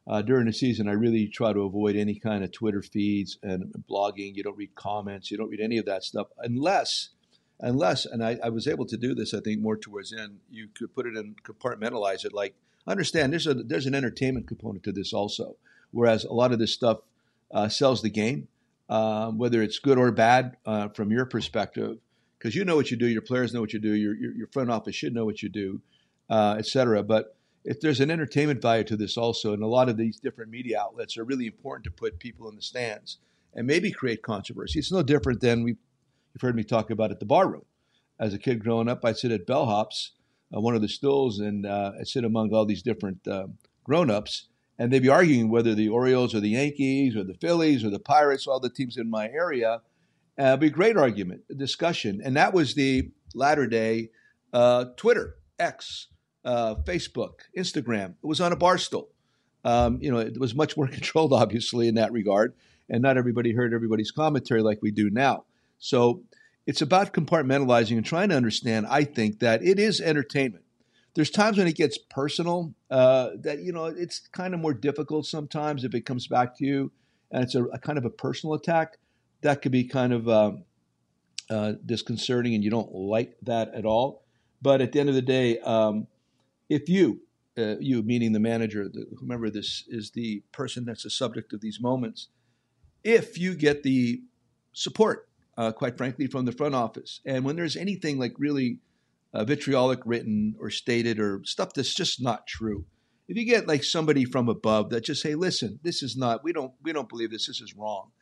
[0.07, 3.73] uh, during the season, I really try to avoid any kind of Twitter feeds and
[3.91, 4.35] blogging.
[4.35, 7.11] You don't read comments, you don't read any of that stuff unless,
[7.61, 10.69] unless, and I, I was able to do this, I think, more towards end, you
[10.75, 12.33] could put it in, compartmentalize it.
[12.33, 12.55] Like,
[12.87, 15.57] understand there's, a, there's an entertainment component to this also,
[15.93, 16.99] whereas a lot of this stuff
[17.53, 18.49] uh, sells the game,
[18.89, 21.99] uh, whether it's good or bad uh, from your perspective
[22.43, 24.47] because you know what you do, your players know what you do, your your, your
[24.49, 25.81] front office should know what you do,
[26.29, 27.03] uh, et cetera.
[27.05, 30.51] But if there's an entertainment value to this also, and a lot of these different
[30.51, 33.19] media outlets are really important to put people in the stands
[33.55, 34.81] and maybe create controversy.
[34.81, 35.77] It's no different than we
[36.35, 37.65] you've heard me talk about at the bar room.
[38.19, 40.11] As a kid growing up, I'd sit at bellhops,
[40.55, 43.47] uh, one of the stools, and uh, I'd sit among all these different uh,
[43.85, 47.91] grown-ups, and they'd be arguing whether the Orioles or the Yankees or the Phillies or
[47.91, 49.83] the Pirates, all the teams in my area,
[50.39, 52.21] uh, be a great argument, a discussion.
[52.25, 54.11] And that was the latter day
[54.53, 56.09] uh, Twitter, X,
[56.45, 58.15] uh, Facebook, Instagram.
[58.23, 59.09] It was on a bar stool.
[59.65, 62.55] Um, you know, it was much more controlled, obviously, in that regard.
[62.89, 65.45] And not everybody heard everybody's commentary like we do now.
[65.79, 66.23] So
[66.67, 70.65] it's about compartmentalizing and trying to understand, I think, that it is entertainment.
[71.15, 75.27] There's times when it gets personal uh, that, you know, it's kind of more difficult
[75.27, 76.93] sometimes if it comes back to you
[77.31, 78.99] and it's a, a kind of a personal attack,
[79.43, 80.65] that could be kind of um,
[81.51, 84.25] uh, disconcerting, and you don't like that at all.
[84.63, 86.07] But at the end of the day, um,
[86.69, 87.21] if you,
[87.59, 91.81] uh, you meaning the manager, the, this is, the person that's the subject of these
[91.81, 92.29] moments,
[93.05, 94.23] if you get the
[94.73, 95.29] support,
[95.59, 98.79] uh, quite frankly, from the front office, and when there's anything like really
[99.35, 102.85] uh, vitriolic written or stated or stuff that's just not true,
[103.29, 106.45] if you get like somebody from above that just say, "Listen, this is not.
[106.45, 106.73] We don't.
[106.83, 107.49] We don't believe this.
[107.49, 108.13] This is wrong."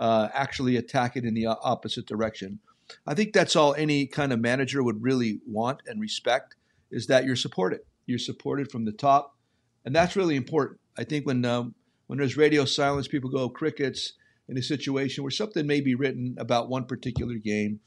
[0.00, 2.60] Uh, actually attack it in the opposite direction.
[3.06, 6.54] I think that's all any kind of manager would really want and respect
[6.90, 7.80] is that you're supported.
[8.06, 9.36] You're supported from the top,
[9.84, 10.80] and that's really important.
[10.96, 11.74] I think when um,
[12.06, 14.14] when there's radio silence, people go crickets
[14.48, 17.80] in a situation where something may be written about one particular game,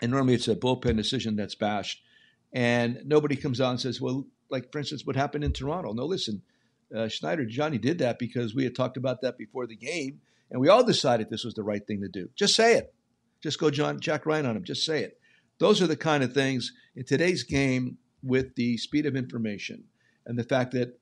[0.00, 2.02] and normally it's a bullpen decision that's bashed,
[2.52, 6.06] and nobody comes out and says, "Well, like for instance, what happened in Toronto." No,
[6.06, 6.42] listen,
[6.94, 10.60] uh, Schneider Johnny did that because we had talked about that before the game, and
[10.60, 12.28] we all decided this was the right thing to do.
[12.34, 12.94] Just say it.
[13.42, 14.64] Just go John Jack Ryan on him.
[14.64, 15.18] Just say it.
[15.58, 19.84] Those are the kind of things in today's game with the speed of information
[20.26, 20.98] and the fact that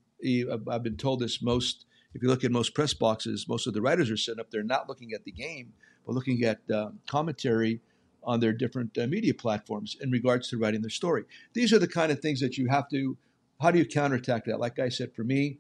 [0.71, 1.87] I've been told this most.
[2.15, 4.63] If you look at most press boxes, most of the writers are sitting up there
[4.63, 5.73] not looking at the game,
[6.07, 7.81] but looking at uh, commentary
[8.23, 11.25] on their different uh, media platforms in regards to writing their story.
[11.55, 13.17] These are the kind of things that you have to.
[13.61, 14.61] How do you counterattack that?
[14.61, 15.59] Like I said, for me,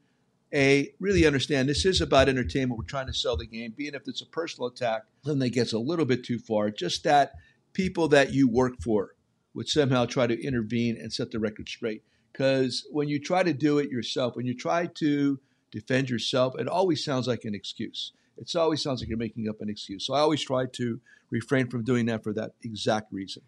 [0.54, 2.78] a really understand this is about entertainment.
[2.78, 3.74] We're trying to sell the game.
[3.76, 6.70] Being if it's a personal attack, then that gets a little bit too far.
[6.70, 7.32] Just that
[7.72, 9.14] people that you work for
[9.54, 12.02] would somehow try to intervene and set the record straight.
[12.32, 15.40] Because when you try to do it yourself, when you try to
[15.70, 18.12] defend yourself, it always sounds like an excuse.
[18.36, 20.06] It always sounds like you're making up an excuse.
[20.06, 23.42] So I always try to refrain from doing that for that exact reason.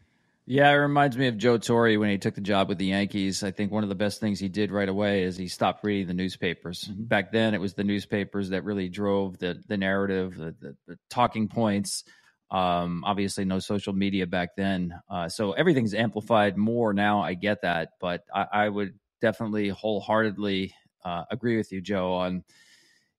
[0.48, 3.42] Yeah, it reminds me of Joe Torre when he took the job with the Yankees.
[3.42, 6.06] I think one of the best things he did right away is he stopped reading
[6.06, 6.84] the newspapers.
[6.84, 7.02] Mm-hmm.
[7.04, 10.98] Back then, it was the newspapers that really drove the the narrative, the, the, the
[11.10, 12.04] talking points.
[12.48, 17.22] Um, obviously, no social media back then, uh, so everything's amplified more now.
[17.22, 20.72] I get that, but I, I would definitely wholeheartedly
[21.04, 22.44] uh, agree with you, Joe, on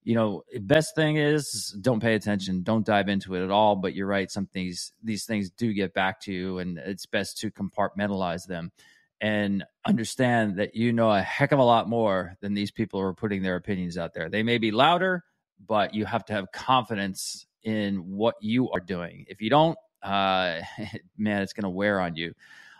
[0.07, 3.75] you know, best thing is don't pay attention, don't dive into it at all.
[3.75, 7.37] But you're right, some things these things do get back to you, and it's best
[7.39, 8.71] to compartmentalize them
[9.19, 13.05] and understand that you know a heck of a lot more than these people who
[13.05, 14.29] are putting their opinions out there.
[14.29, 15.25] They may be louder,
[15.67, 19.25] but you have to have confidence in what you are doing.
[19.27, 20.61] If you don't, uh,
[21.17, 22.33] man, it's going to wear on you.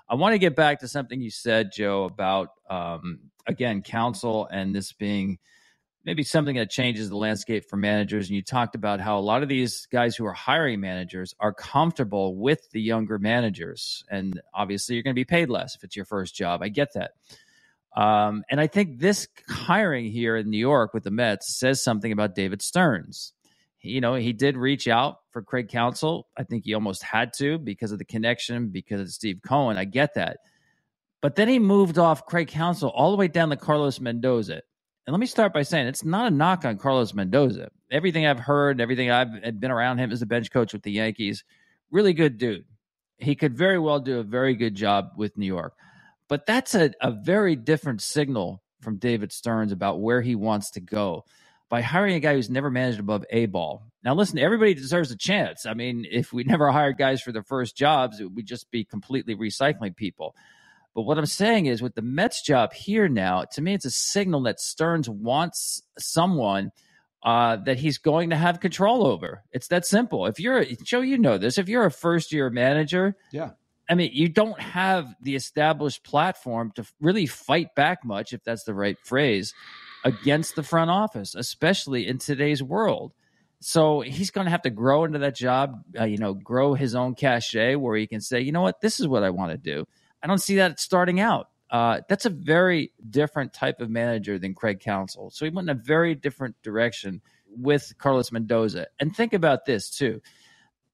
[0.08, 4.74] I want to get back to something you said, Joe, about um, again Counsell and
[4.74, 5.40] this being
[6.08, 8.30] maybe something that changes the landscape for managers.
[8.30, 11.54] And you talked about how a lot of these guys who are hiring managers are
[11.54, 14.06] comfortable with the younger managers.
[14.10, 16.64] And obviously, you're going to be paid less if it's your first job.
[16.64, 17.12] I get that.
[17.94, 22.14] Um, and I think this hiring here in New York with the Mets says something
[22.14, 23.34] about David Stearns.
[23.82, 26.28] You know, he did reach out for Craig Counsell.
[26.38, 29.78] I think he almost had to because of the connection, because of Steve Cohen.
[29.78, 30.38] I get that.
[31.22, 34.62] But then he moved off Craig Counsell all the way down to Carlos Mendoza.
[35.08, 37.70] And let me start by saying it's not a knock on Carlos Mendoza.
[37.90, 41.46] Everything I've heard, everything I've been around him as a bench coach with the Yankees,
[41.90, 42.66] really good dude.
[43.18, 45.74] He could very well do a very good job with New York.
[46.28, 50.82] But that's a, a very different signal from David Stearns about where he wants to
[50.82, 51.24] go
[51.70, 53.84] by hiring a guy who's never managed above A ball.
[54.04, 55.66] Now, listen, everybody deserves a chance.
[55.66, 59.36] I mean, if we never hired guys for their first jobs, would just be completely
[59.38, 60.36] recycling people.
[60.98, 63.92] But what I'm saying is, with the Mets job here now, to me, it's a
[63.92, 66.72] signal that Stearns wants someone
[67.22, 69.44] uh, that he's going to have control over.
[69.52, 70.26] It's that simple.
[70.26, 71.60] If you're, Joe, you know this.
[71.60, 73.52] If you're a first year manager, yeah.
[73.88, 78.64] I mean, you don't have the established platform to really fight back much, if that's
[78.64, 79.54] the right phrase,
[80.04, 83.14] against the front office, especially in today's world.
[83.60, 86.96] So he's going to have to grow into that job, uh, you know, grow his
[86.96, 89.58] own cachet where he can say, you know what, this is what I want to
[89.60, 89.88] do.
[90.24, 91.50] I don't see that starting out.
[91.70, 95.30] Uh, that's a very different type of manager than Craig Counsell.
[95.32, 98.88] So he went in a very different direction with Carlos Mendoza.
[99.00, 100.22] And think about this too.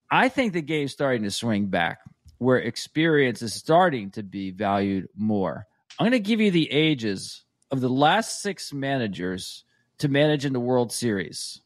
[0.10, 2.00] I think the game's starting to swing back
[2.38, 5.68] where experience is starting to be valued more.
[5.98, 9.64] I'm going to give you the ages of the last six managers
[10.00, 11.62] to manage in the World Series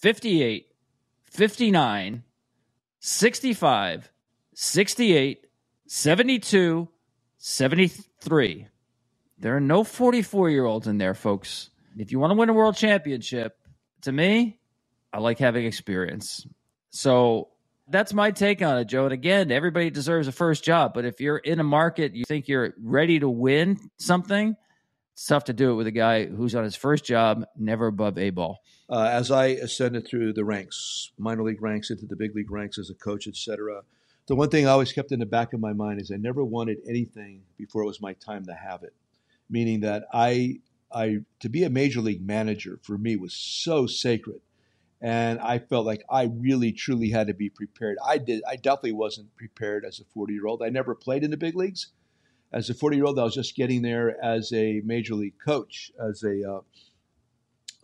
[0.00, 0.66] 58,
[1.30, 2.22] 59,
[3.00, 4.12] 65,
[4.54, 5.46] 68,
[5.86, 6.88] 72,
[7.38, 8.66] 73.
[9.38, 11.70] There are no 44 year olds in there, folks.
[11.96, 13.56] If you want to win a world championship,
[14.02, 14.58] to me,
[15.12, 16.46] I like having experience.
[16.90, 17.48] So
[17.88, 19.04] that's my take on it, Joe.
[19.04, 20.92] And again, everybody deserves a first job.
[20.94, 24.56] But if you're in a market, you think you're ready to win something,
[25.12, 28.18] It's tough to do it with a guy who's on his first job, never above
[28.18, 28.58] A ball.
[28.88, 32.78] Uh, as I ascended through the ranks, minor league ranks into the big league ranks
[32.78, 33.82] as a coach, etc.,
[34.26, 36.44] the one thing I always kept in the back of my mind is I never
[36.44, 38.94] wanted anything before it was my time to have it.
[39.48, 40.60] Meaning that I,
[40.92, 44.40] I to be a major league manager for me was so sacred,
[45.00, 47.98] and I felt like I really truly had to be prepared.
[48.04, 48.42] I did.
[48.48, 50.62] I definitely wasn't prepared as a 40 year old.
[50.62, 51.92] I never played in the big leagues.
[52.52, 55.92] As a 40 year old, I was just getting there as a major league coach,
[56.00, 56.60] as a uh,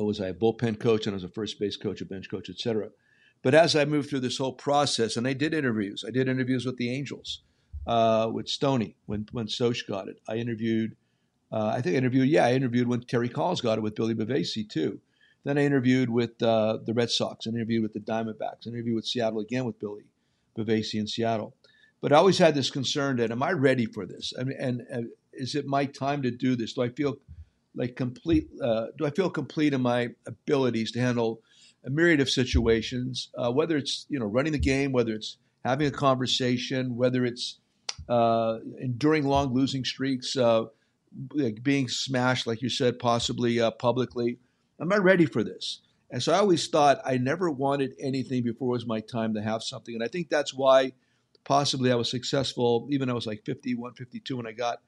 [0.02, 2.50] was I a bullpen coach and I was a first base coach, a bench coach,
[2.50, 2.88] etc.
[3.42, 6.64] But as I moved through this whole process, and I did interviews, I did interviews
[6.64, 7.42] with the Angels,
[7.86, 10.20] uh, with Stoney when when Sosh got it.
[10.28, 10.96] I interviewed,
[11.50, 14.14] uh, I think I interviewed, yeah, I interviewed when Terry Collins got it with Billy
[14.14, 15.00] Bavasi too.
[15.44, 18.94] Then I interviewed with uh, the Red Sox, I interviewed with the Diamondbacks, I interviewed
[18.94, 20.04] with Seattle again with Billy
[20.56, 21.56] Bavasi in Seattle.
[22.00, 24.32] But I always had this concern that am I ready for this?
[24.38, 26.74] I mean, and, and is it my time to do this?
[26.74, 27.16] Do I feel
[27.74, 28.48] like complete?
[28.62, 31.40] Uh, do I feel complete in my abilities to handle
[31.84, 35.86] a myriad of situations, uh, whether it's you know running the game, whether it's having
[35.86, 37.58] a conversation, whether it's
[38.08, 40.64] uh, enduring long losing streaks, uh,
[41.34, 44.38] like being smashed, like you said, possibly uh, publicly.
[44.80, 45.80] Am I ready for this?
[46.10, 49.42] And so I always thought I never wanted anything before it was my time to
[49.42, 49.94] have something.
[49.94, 50.92] And I think that's why
[51.44, 54.80] possibly I was successful, even I was like 51, 52 when I got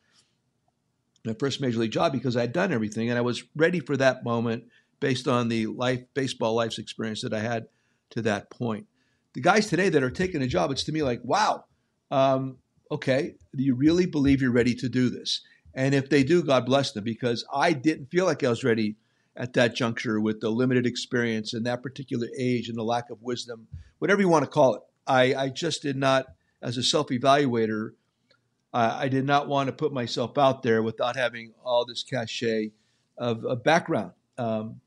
[1.24, 3.96] my first major league job because I had done everything and I was ready for
[3.96, 4.64] that moment
[5.04, 7.66] based on the life baseball life's experience that I had
[8.08, 8.86] to that point.
[9.34, 11.66] The guys today that are taking a job, it's to me like, wow,
[12.10, 12.56] um,
[12.90, 15.42] okay, do you really believe you're ready to do this?
[15.74, 18.96] And if they do, God bless them, because I didn't feel like I was ready
[19.36, 23.20] at that juncture with the limited experience and that particular age and the lack of
[23.20, 23.66] wisdom,
[23.98, 24.82] whatever you want to call it.
[25.06, 26.24] I, I just did not,
[26.62, 27.90] as a self evaluator,
[28.72, 32.70] uh, I did not want to put myself out there without having all this cachet
[33.18, 34.12] of, of background.
[34.38, 34.80] Um,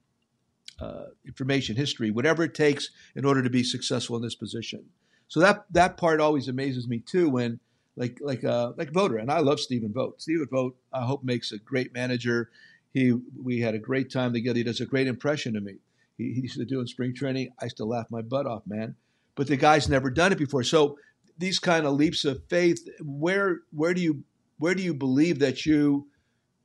[0.80, 4.84] uh, information, history, whatever it takes in order to be successful in this position.
[5.28, 7.30] So that that part always amazes me too.
[7.30, 7.59] When
[7.95, 10.21] like like uh, like Voter, and I love Stephen Vogt.
[10.21, 12.49] Stephen Vogt, I hope makes a great manager.
[12.93, 13.13] He
[13.43, 14.57] we had a great time together.
[14.57, 15.75] He does a great impression to me.
[16.17, 17.49] He, he used to do in spring training.
[17.59, 18.95] I used to laugh my butt off, man.
[19.36, 20.63] But the guy's never done it before.
[20.63, 20.97] So
[21.38, 24.23] these kind of leaps of faith, where where do you
[24.57, 26.07] where do you believe that you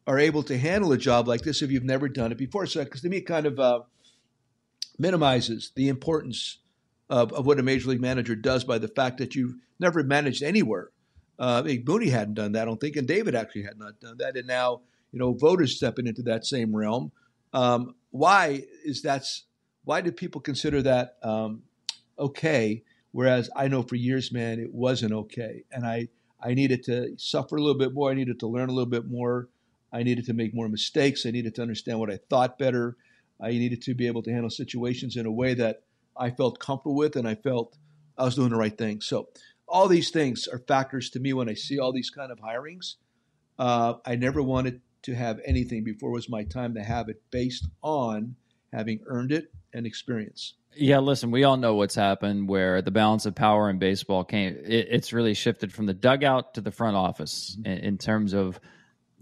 [0.06, 2.66] are able to handle a job like this if you've never done it before?
[2.66, 3.80] So, because to me, kind of uh,
[5.02, 6.58] minimizes the importance
[7.10, 10.42] of, of, what a major league manager does by the fact that you've never managed
[10.42, 10.90] anywhere.
[11.38, 14.36] Uh, Mooney hadn't done that, I don't think, and David actually had not done that,
[14.36, 14.80] and now
[15.10, 17.10] you know voters stepping into that same realm.
[17.52, 19.26] Um, why is that?
[19.84, 21.62] Why do people consider that um,
[22.18, 22.84] okay?
[23.10, 26.08] Whereas I know for years, man, it wasn't okay, and I
[26.40, 28.10] I needed to suffer a little bit more.
[28.10, 29.48] I needed to learn a little bit more.
[29.92, 31.26] I needed to make more mistakes.
[31.26, 32.96] I needed to understand what I thought better.
[33.42, 35.82] I needed to be able to handle situations in a way that
[36.16, 37.76] I felt comfortable with and I felt
[38.16, 39.00] I was doing the right thing.
[39.00, 39.28] So
[39.66, 42.96] all these things are factors to me when I see all these kind of hirings.
[43.58, 47.22] Uh, I never wanted to have anything before it was my time to have it
[47.30, 48.36] based on
[48.72, 50.54] having earned it and experience.
[50.74, 54.56] Yeah, listen, we all know what's happened where the balance of power in baseball came.
[54.64, 57.70] It, it's really shifted from the dugout to the front office mm-hmm.
[57.70, 58.58] in, in terms of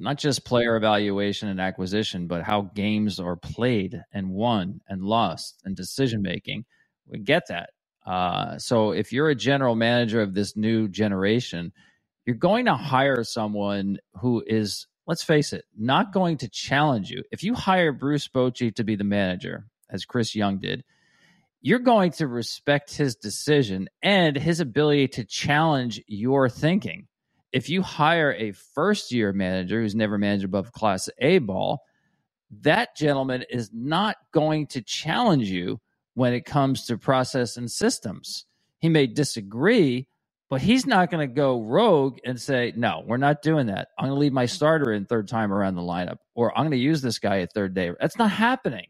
[0.00, 5.60] not just player evaluation and acquisition, but how games are played and won and lost
[5.64, 6.64] and decision making.
[7.06, 7.70] We get that.
[8.06, 11.72] Uh, so if you're a general manager of this new generation,
[12.24, 17.22] you're going to hire someone who is, let's face it, not going to challenge you.
[17.30, 20.82] If you hire Bruce Bochy to be the manager, as Chris Young did,
[21.60, 27.06] you're going to respect his decision and his ability to challenge your thinking
[27.52, 31.82] if you hire a first year manager who's never managed above class A ball,
[32.62, 35.80] that gentleman is not going to challenge you
[36.14, 38.46] when it comes to process and systems.
[38.78, 40.08] He may disagree,
[40.48, 43.88] but he's not going to go rogue and say, no, we're not doing that.
[43.98, 46.72] I'm going to leave my starter in third time around the lineup, or I'm going
[46.72, 47.92] to use this guy at third day.
[48.00, 48.86] That's not happening.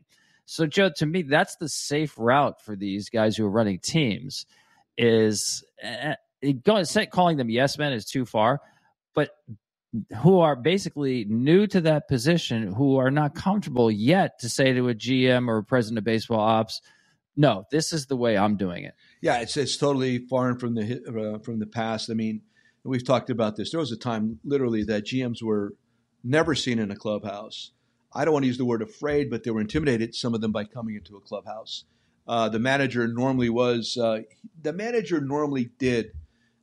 [0.47, 4.47] So, Joe, to me, that's the safe route for these guys who are running teams
[4.97, 8.61] is eh, eh, going calling them yes men is too far,
[9.15, 9.31] but
[10.23, 14.89] who are basically new to that position, who are not comfortable yet to say to
[14.89, 16.81] a GM or a president of baseball ops,
[17.37, 21.35] "No, this is the way I'm doing it." Yeah, it's it's totally foreign from the
[21.37, 22.11] uh, from the past.
[22.11, 22.43] I mean,
[22.85, 23.71] we've talked about this.
[23.71, 25.75] There was a time, literally, that GMs were
[26.23, 27.73] never seen in a clubhouse.
[28.13, 30.15] I don't want to use the word afraid, but they were intimidated.
[30.15, 31.85] Some of them by coming into a clubhouse.
[32.27, 33.97] Uh, the manager normally was.
[33.97, 34.23] Uh,
[34.61, 36.13] the manager normally did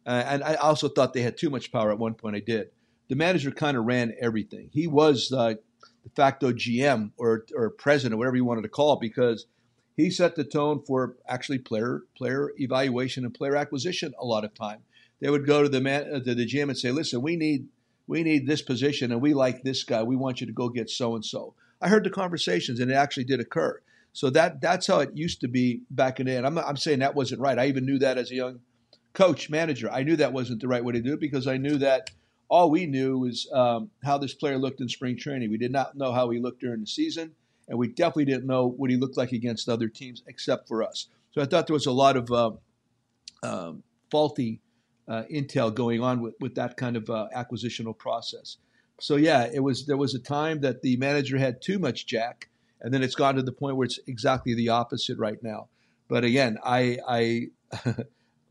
[0.08, 2.38] uh, and I also thought they had too much power at one point.
[2.38, 2.70] I did.
[3.10, 4.70] The manager kind of ran everything.
[4.72, 5.55] He was uh,
[6.03, 9.45] de facto GM or or president, whatever you wanted to call it, because
[9.97, 14.14] he set the tone for actually player player evaluation and player acquisition.
[14.20, 14.80] A lot of time,
[15.20, 17.68] they would go to the man uh, to the GM and say, "Listen, we need
[18.08, 20.03] we need this position, and we like this guy.
[20.03, 22.95] We want you to go get so and so." I heard the conversations, and it
[22.95, 23.82] actually did occur.
[24.14, 26.38] So that that's how it used to be back in the day.
[26.38, 27.60] And I'm, I'm saying that wasn't right.
[27.60, 28.60] I even knew that as a young
[29.18, 29.89] coach, manager.
[29.91, 32.11] I knew that wasn't the right way to do it because I knew that
[32.49, 35.49] all we knew was um, how this player looked in spring training.
[35.49, 37.32] We did not know how he looked during the season,
[37.68, 41.07] and we definitely didn't know what he looked like against other teams except for us.
[41.32, 42.51] So I thought there was a lot of uh,
[43.41, 44.61] um, faulty
[45.07, 48.57] uh, intel going on with, with that kind of uh, acquisitional process.
[48.99, 52.49] So yeah, it was there was a time that the manager had too much jack
[52.82, 55.68] and then it's gone to the point where it's exactly the opposite right now.
[56.07, 57.47] But again, I, I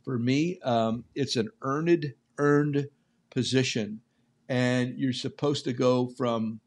[0.07, 2.89] for me, um, it's an earned earned
[3.31, 4.01] position,
[4.49, 6.61] and you're supposed to go from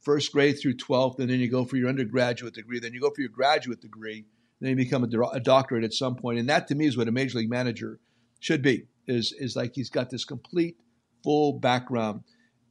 [0.00, 3.10] first grade through 12th, and then you go for your undergraduate degree, then you go
[3.10, 4.24] for your graduate degree,
[4.60, 7.08] then you become a, a doctorate at some point, and that to me is what
[7.08, 7.98] a major league manager
[8.40, 8.86] should be.
[9.06, 10.76] Is is like he's got this complete
[11.22, 12.22] full background.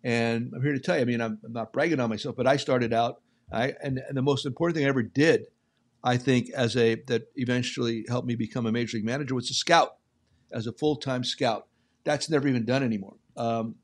[0.04, 2.46] And I'm here to tell you, I mean, I'm, I'm not bragging on myself, but
[2.46, 5.46] I started out I, and, and the most important thing I ever did,
[6.04, 9.54] I think, as a that eventually helped me become a major league manager was a
[9.54, 9.96] scout,
[10.52, 11.68] as a full time scout.
[12.04, 13.16] That's never even done anymore.
[13.36, 13.76] Um,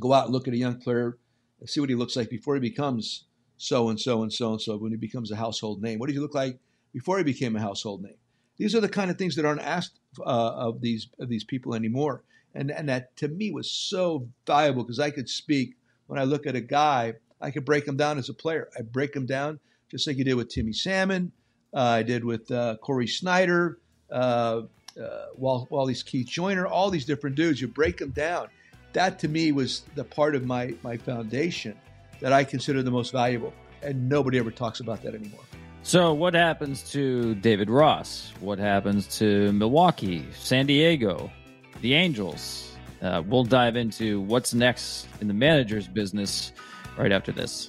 [0.00, 1.18] go out and look at a young player,
[1.66, 3.24] see what he looks like before he becomes
[3.56, 4.76] so and so and so and so.
[4.76, 6.58] When he becomes a household name, what did he look like
[6.92, 8.16] before he became a household name?
[8.56, 11.74] These are the kind of things that aren't asked uh, of these of these people
[11.74, 12.22] anymore,
[12.54, 15.76] and and that to me was so valuable because I could speak
[16.06, 17.14] when I look at a guy
[17.44, 18.68] I could break him down as a player.
[18.76, 21.32] I break him down just like you did with Timmy Salmon.
[21.74, 23.78] Uh, I did with uh, Cory Snyder,
[24.10, 24.62] uh,
[25.00, 27.60] uh, Wally's Keith Joyner, all these different dudes.
[27.60, 28.48] You break them down.
[28.92, 31.76] That to me was the part of my my foundation
[32.20, 35.42] that I consider the most valuable, and nobody ever talks about that anymore.
[35.82, 38.32] So, what happens to David Ross?
[38.40, 41.30] What happens to Milwaukee, San Diego,
[41.82, 42.74] the Angels?
[43.02, 46.52] Uh, we'll dive into what's next in the manager's business
[46.96, 47.68] right after this.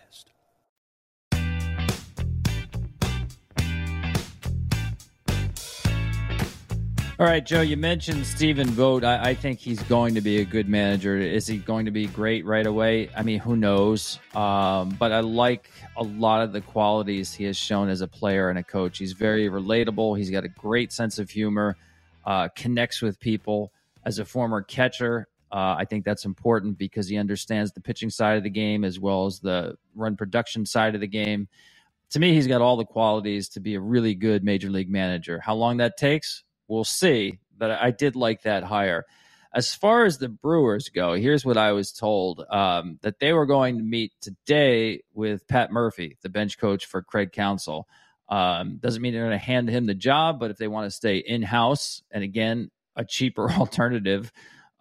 [7.21, 9.03] All right, Joe, you mentioned Stephen Vogt.
[9.03, 11.17] I, I, think he's going to be a good manager.
[11.17, 13.11] Is he going to be great right away?
[13.15, 14.17] I mean, who knows?
[14.33, 18.49] Um, but I like a lot of the qualities he has shown as a player
[18.49, 18.97] and a coach.
[18.97, 20.17] He's very relatable.
[20.17, 21.77] He's got a great sense of humor,
[22.25, 23.71] uh, connects with people.
[24.03, 28.37] As a former catcher, uh, I think that's important because he understands the pitching side
[28.37, 31.49] of the game as well as the run production side of the game.
[32.09, 35.39] To me, he's got all the qualities to be a really good major league manager.
[35.39, 36.43] How long that takes?
[36.71, 37.39] We'll see.
[37.57, 39.05] But I did like that hire.
[39.53, 43.45] As far as the Brewers go, here's what I was told um, that they were
[43.45, 47.89] going to meet today with Pat Murphy, the bench coach for Craig Counsell.
[48.29, 50.95] Um, doesn't mean they're going to hand him the job, but if they want to
[50.95, 54.31] stay in house, and again, a cheaper alternative,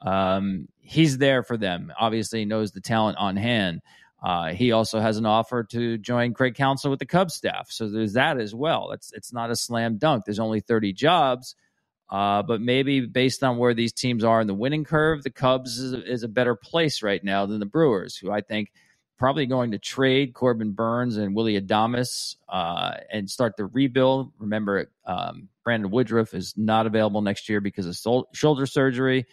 [0.00, 1.92] um, he's there for them.
[1.98, 3.80] Obviously, he knows the talent on hand.
[4.22, 7.88] Uh, he also has an offer to join Craig Counsell with the Cubs staff, so
[7.88, 8.92] there's that as well.
[8.92, 10.24] It's it's not a slam dunk.
[10.24, 11.56] There's only 30 jobs.
[12.10, 15.78] Uh, but maybe based on where these teams are in the winning curve, the Cubs
[15.78, 18.72] is a, is a better place right now than the Brewers, who I think
[19.16, 24.32] probably going to trade Corbin Burnes and Willie Adames uh, and start the rebuild.
[24.38, 29.26] Remember, um, Brandon Woodruff is not available next year because of sol- shoulder surgery.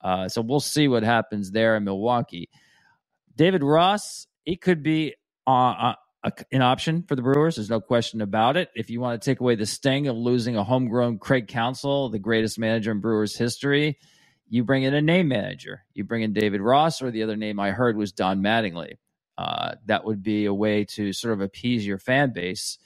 [0.00, 2.48] Uh, so we'll see what happens there in Milwaukee.
[3.36, 5.14] David Ross, he could be
[5.46, 5.94] uh
[6.26, 7.56] a, an option for the Brewers.
[7.56, 8.70] There's no question about it.
[8.74, 12.18] If you want to take away the sting of losing a homegrown Craig Counsell, the
[12.18, 13.98] greatest manager in Brewers history,
[14.48, 15.84] you bring in a name manager.
[15.94, 18.94] You bring in David Ross, or the other name I heard was Don Mattingly.
[19.38, 22.78] Uh, that would be a way to sort of appease your fan base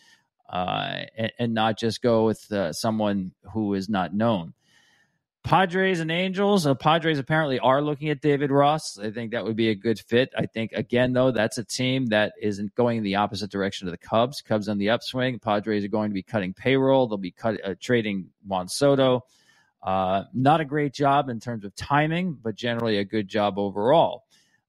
[0.51, 4.53] uh, and, and, not just go with uh, someone who is not known.
[5.43, 6.66] Padres and Angels.
[6.66, 8.99] Uh, Padres apparently are looking at David Ross.
[8.99, 10.30] I think that would be a good fit.
[10.36, 13.93] I think again though that's a team that isn't going in the opposite direction of
[13.93, 14.43] the Cubs.
[14.43, 15.38] Cubs on the upswing.
[15.38, 17.07] Padres are going to be cutting payroll.
[17.07, 19.24] They'll be cut, uh, trading Juan Soto.
[19.82, 24.24] Uh, not a great job in terms of timing, but generally a good job overall.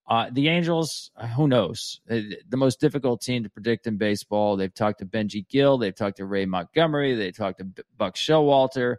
[0.07, 2.01] Uh, the Angels, uh, who knows?
[2.09, 2.19] Uh,
[2.49, 4.57] the most difficult team to predict in baseball.
[4.57, 5.77] They've talked to Benji Gil.
[5.77, 7.15] They've talked to Ray Montgomery.
[7.15, 8.97] They talked to Buck Showalter.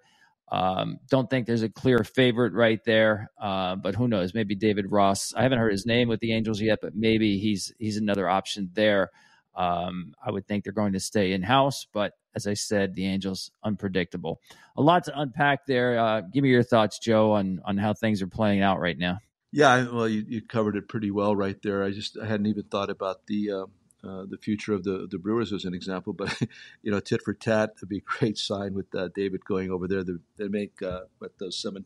[0.52, 4.34] Um, don't think there's a clear favorite right there, uh, but who knows?
[4.34, 5.32] Maybe David Ross.
[5.34, 8.68] I haven't heard his name with the Angels yet, but maybe he's he's another option
[8.74, 9.10] there.
[9.54, 13.06] Um, I would think they're going to stay in house, but as I said, the
[13.06, 14.40] Angels unpredictable.
[14.76, 15.98] A lot to unpack there.
[15.98, 19.20] Uh, give me your thoughts, Joe, on on how things are playing out right now.
[19.52, 21.82] Yeah, well, you, you covered it pretty well right there.
[21.82, 23.66] I just I hadn't even thought about the uh,
[24.04, 26.12] uh, the future of the the Brewers as an example.
[26.12, 26.36] But
[26.82, 29.86] you know, tit for tat would be a great sign with uh, David going over
[29.86, 30.02] there.
[30.02, 31.84] They, they make uh, what those seven,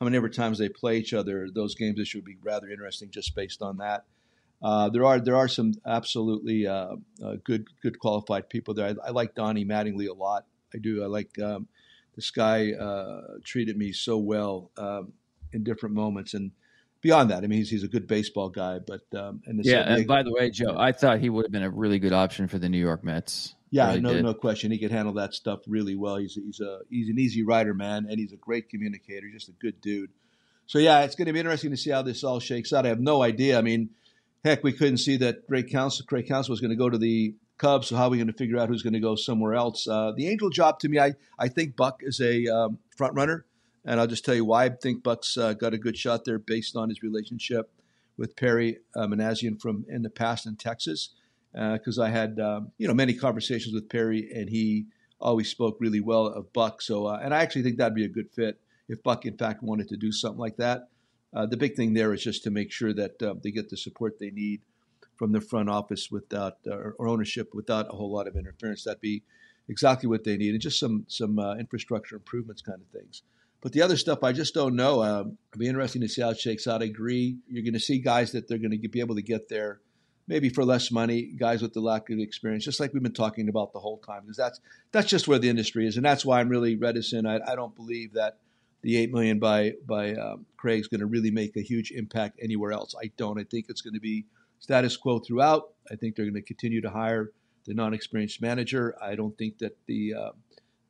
[0.00, 1.48] how many ever times they play each other.
[1.52, 4.04] Those games this should be rather interesting just based on that.
[4.62, 8.86] Uh, there are there are some absolutely uh, uh, good good qualified people there.
[8.86, 10.46] I, I, like Donnie Mattingly a lot.
[10.74, 11.02] I do.
[11.02, 11.68] I like um,
[12.16, 12.72] this guy
[13.44, 15.12] treated me so well um,
[15.52, 16.50] in different moments and
[17.00, 18.78] beyond that, I mean, he's, he's a good baseball guy.
[18.78, 21.62] But um, and yeah, and by the way, Joe, I thought he would have been
[21.62, 23.54] a really good option for the New York Mets.
[23.70, 24.24] Yeah, really no, did.
[24.24, 24.70] no question.
[24.70, 26.16] He could handle that stuff really well.
[26.16, 29.28] He's he's a he's an easy writer, man, and he's a great communicator.
[29.32, 30.10] Just a good dude.
[30.66, 32.84] So yeah, it's going to be interesting to see how this all shakes out.
[32.84, 33.58] I have no idea.
[33.58, 33.90] I mean,
[34.44, 37.34] heck, we couldn't see that Craig Counsell Craig Counsell was going to go to the
[37.58, 37.88] Cubs.
[37.88, 39.88] So how are we going to figure out who's going to go somewhere else?
[39.88, 43.44] Uh, the Angel job to me, I I think Buck is a um, front runner.
[43.88, 46.38] And I'll just tell you why I think Buck's uh, got a good shot there
[46.38, 47.70] based on his relationship
[48.18, 49.08] with Perry uh,
[49.58, 51.14] from in the past in Texas.
[51.54, 54.84] Because uh, I had um, you know many conversations with Perry, and he
[55.18, 56.82] always spoke really well of Buck.
[56.82, 58.60] So, uh, and I actually think that'd be a good fit
[58.90, 60.90] if Buck, in fact, wanted to do something like that.
[61.34, 63.76] Uh, the big thing there is just to make sure that uh, they get the
[63.78, 64.60] support they need
[65.16, 68.84] from the front office without uh, or ownership without a whole lot of interference.
[68.84, 69.22] That'd be
[69.66, 73.22] exactly what they need, and just some some infrastructure improvements kind of things.
[73.60, 75.02] But the other stuff, I just don't know.
[75.02, 76.82] Um, it'll be interesting to see how it shakes out.
[76.82, 77.38] I agree.
[77.48, 79.80] You're going to see guys that they're going to be able to get there
[80.28, 83.48] maybe for less money, guys with the lack of experience, just like we've been talking
[83.48, 84.22] about the whole time.
[84.22, 84.60] Because that's
[84.92, 87.26] that's just where the industry is, and that's why I'm really reticent.
[87.26, 88.38] I, I don't believe that
[88.82, 92.38] the eight million by by um, Craig is going to really make a huge impact
[92.40, 92.94] anywhere else.
[93.02, 93.40] I don't.
[93.40, 94.26] I think it's going to be
[94.60, 95.70] status quo throughout.
[95.90, 97.30] I think they're going to continue to hire
[97.64, 98.94] the non-experienced manager.
[99.02, 100.30] I don't think that the uh,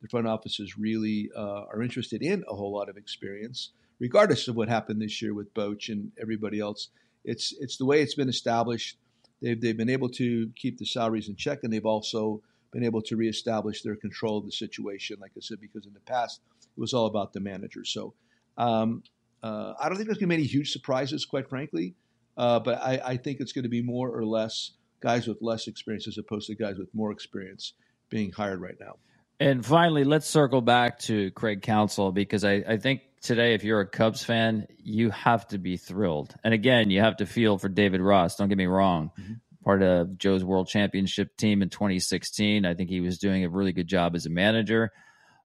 [0.01, 4.55] the front offices really uh, are interested in a whole lot of experience, regardless of
[4.55, 6.89] what happened this year with Boch and everybody else.
[7.25, 8.97] It's it's the way it's been established.
[9.41, 12.41] They've they've been able to keep the salaries in check, and they've also
[12.71, 15.17] been able to reestablish their control of the situation.
[15.19, 17.83] Like I said, because in the past it was all about the manager.
[17.83, 18.13] So
[18.57, 19.03] um,
[19.41, 21.95] uh, I don't think there's going to be any huge surprises, quite frankly.
[22.37, 24.71] Uh, but I, I, think it's going to be more or less
[25.01, 27.73] guys with less experience as opposed to guys with more experience
[28.09, 28.95] being hired right now.
[29.39, 33.79] And finally, let's circle back to Craig Counsell because I, I think today, if you're
[33.79, 36.35] a Cubs fan, you have to be thrilled.
[36.43, 38.35] And again, you have to feel for David Ross.
[38.35, 39.11] Don't get me wrong.
[39.19, 39.33] Mm-hmm.
[39.63, 42.65] Part of Joe's World Championship team in 2016.
[42.65, 44.91] I think he was doing a really good job as a manager.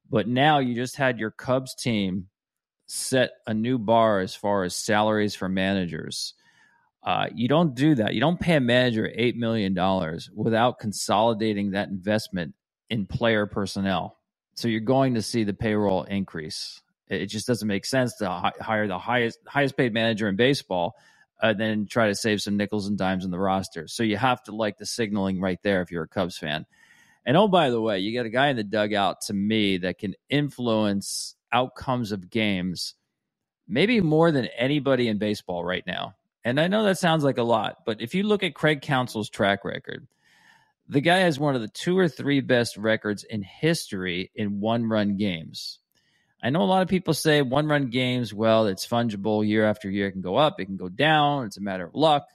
[0.09, 2.27] But now you just had your Cubs team
[2.87, 6.33] set a new bar as far as salaries for managers.
[7.01, 8.13] Uh, you don't do that.
[8.13, 9.73] You don't pay a manager $8 million
[10.33, 12.55] without consolidating that investment
[12.89, 14.17] in player personnel.
[14.55, 16.81] So you're going to see the payroll increase.
[17.07, 20.95] It just doesn't make sense to hi- hire the highest highest paid manager in baseball,
[21.41, 23.87] and then try to save some nickels and dimes in the roster.
[23.87, 26.65] So you have to like the signaling right there if you're a Cubs fan.
[27.25, 29.97] And oh, by the way, you got a guy in the dugout to me that
[29.97, 32.93] can influence outcomes of games,
[33.67, 36.15] maybe more than anybody in baseball right now.
[36.43, 39.29] And I know that sounds like a lot, but if you look at Craig Counsell's
[39.29, 40.07] track record,
[40.87, 44.85] the guy has one of the two or three best records in history in one
[44.85, 45.79] run games.
[46.43, 49.89] I know a lot of people say one run games, well, it's fungible year after
[49.89, 50.07] year.
[50.07, 51.45] It can go up, it can go down.
[51.45, 52.27] It's a matter of luck.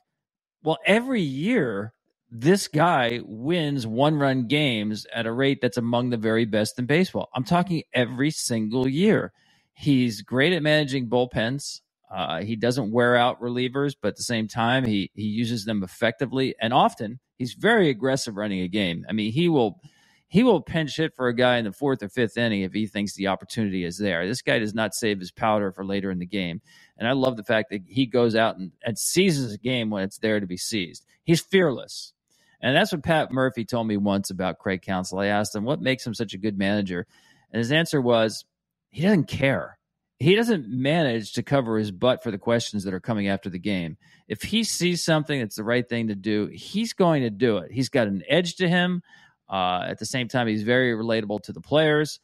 [0.62, 1.94] Well, every year,
[2.30, 6.86] this guy wins one run games at a rate that's among the very best in
[6.86, 7.28] baseball.
[7.34, 9.32] I'm talking every single year.
[9.74, 11.80] He's great at managing bullpens.
[12.12, 15.82] Uh, he doesn't wear out relievers, but at the same time, he he uses them
[15.84, 17.20] effectively and often.
[17.41, 19.07] He's very aggressive running a game.
[19.09, 19.80] I mean, he will
[20.28, 22.86] he will pinch hit for a guy in the fourth or fifth inning if he
[22.86, 24.26] thinks the opportunity is there.
[24.26, 26.61] This guy does not save his powder for later in the game.
[26.99, 30.03] And I love the fact that he goes out and, and seizes a game when
[30.03, 31.07] it's there to be seized.
[31.24, 32.12] He's fearless.
[32.61, 35.20] And that's what Pat Murphy told me once about Craig Counsell.
[35.20, 37.07] I asked him, what makes him such a good manager?
[37.55, 38.45] And his answer was,
[38.91, 39.78] he doesn't care
[40.21, 43.59] he doesn't manage to cover his butt for the questions that are coming after the
[43.59, 43.97] game.
[44.29, 47.73] If he sees something that's the right thing to do, he's going to do it.
[47.73, 49.03] He's got an edge to him.
[49.49, 52.21] Uh, at the same time, he's very relatable to the players.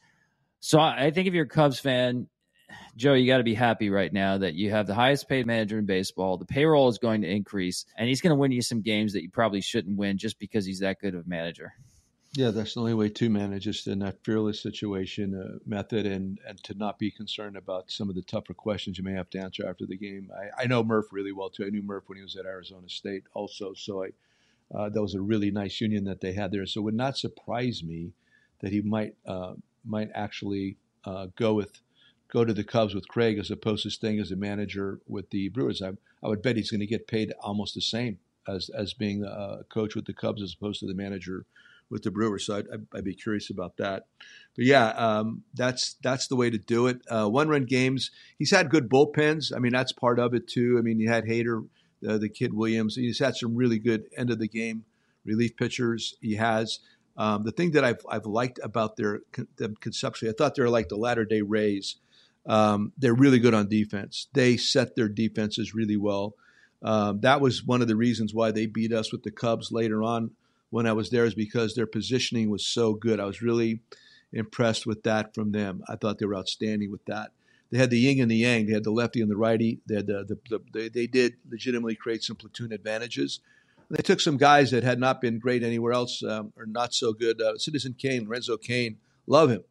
[0.59, 2.27] So I think if you're a Cubs fan,
[2.95, 5.79] Joe, you got to be happy right now that you have the highest paid manager
[5.79, 6.37] in baseball.
[6.37, 9.23] The payroll is going to increase, and he's going to win you some games that
[9.23, 11.73] you probably shouldn't win just because he's that good of a manager.
[12.37, 16.37] Yeah, that's the only way to manage just in that fearless situation uh, method and,
[16.47, 19.39] and to not be concerned about some of the tougher questions you may have to
[19.39, 20.29] answer after the game.
[20.39, 21.65] I, I know Murph really well too.
[21.65, 23.73] I knew Murph when he was at Arizona State also.
[23.73, 24.09] So I,
[24.71, 26.63] uh, that was a really nice union that they had there.
[26.67, 28.11] So it would not surprise me
[28.59, 31.81] that he might uh, might actually uh, go with
[32.27, 35.49] go to the Cubs with Craig as opposed to staying as a manager with the
[35.49, 35.81] Brewers.
[35.81, 39.23] I, I would bet he's going to get paid almost the same as as being
[39.23, 41.47] a coach with the Cubs as opposed to the manager
[41.89, 42.45] with the Brewers.
[42.45, 44.07] So I'd, I'd, be curious about that.
[44.55, 47.01] But yeah, um, that's that's the way to do it.
[47.09, 48.11] Uh, one run games.
[48.37, 49.51] He's had good bullpens.
[49.55, 50.77] I mean, that's part of it too.
[50.77, 51.67] I mean, you had Hader,
[52.07, 52.95] uh, the kid Williams.
[52.95, 54.85] He's had some really good end of the game
[55.25, 56.15] relief pitchers.
[56.21, 56.79] He has.
[57.19, 59.21] Um, the thing that I've I've liked about their
[59.57, 61.95] them conceptually, I thought they were like the latter day Rays.
[62.45, 64.27] Um, they're really good on defense.
[64.33, 66.35] They set their defenses really well.
[66.81, 70.03] Um, that was one of the reasons why they beat us with the Cubs later
[70.03, 70.31] on
[70.69, 73.19] when I was there is because their positioning was so good.
[73.19, 73.81] I was really
[74.33, 75.83] impressed with that from them.
[75.87, 77.31] I thought they were outstanding with that.
[77.71, 78.65] They had the yin and the yang.
[78.65, 79.79] They had the lefty and the righty.
[79.87, 83.41] They had the, the, the they, they did legitimately create some platoon advantages.
[83.89, 87.13] They took some guys that had not been great anywhere else um, or not so
[87.13, 87.41] good.
[87.41, 88.97] Uh, Citizen Kane, Lorenzo Cain,
[89.27, 89.63] love him.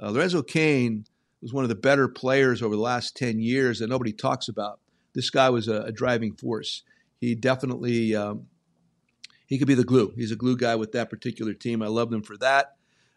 [0.00, 1.04] Uh, Lorenzo Cain
[1.42, 4.78] was one of the better players over the last 10 years that nobody talks about.
[5.14, 6.82] This guy was a, a driving force.
[7.20, 8.46] He definitely um,
[9.52, 10.14] he could be the glue.
[10.16, 11.82] He's a glue guy with that particular team.
[11.82, 12.74] I love them for that.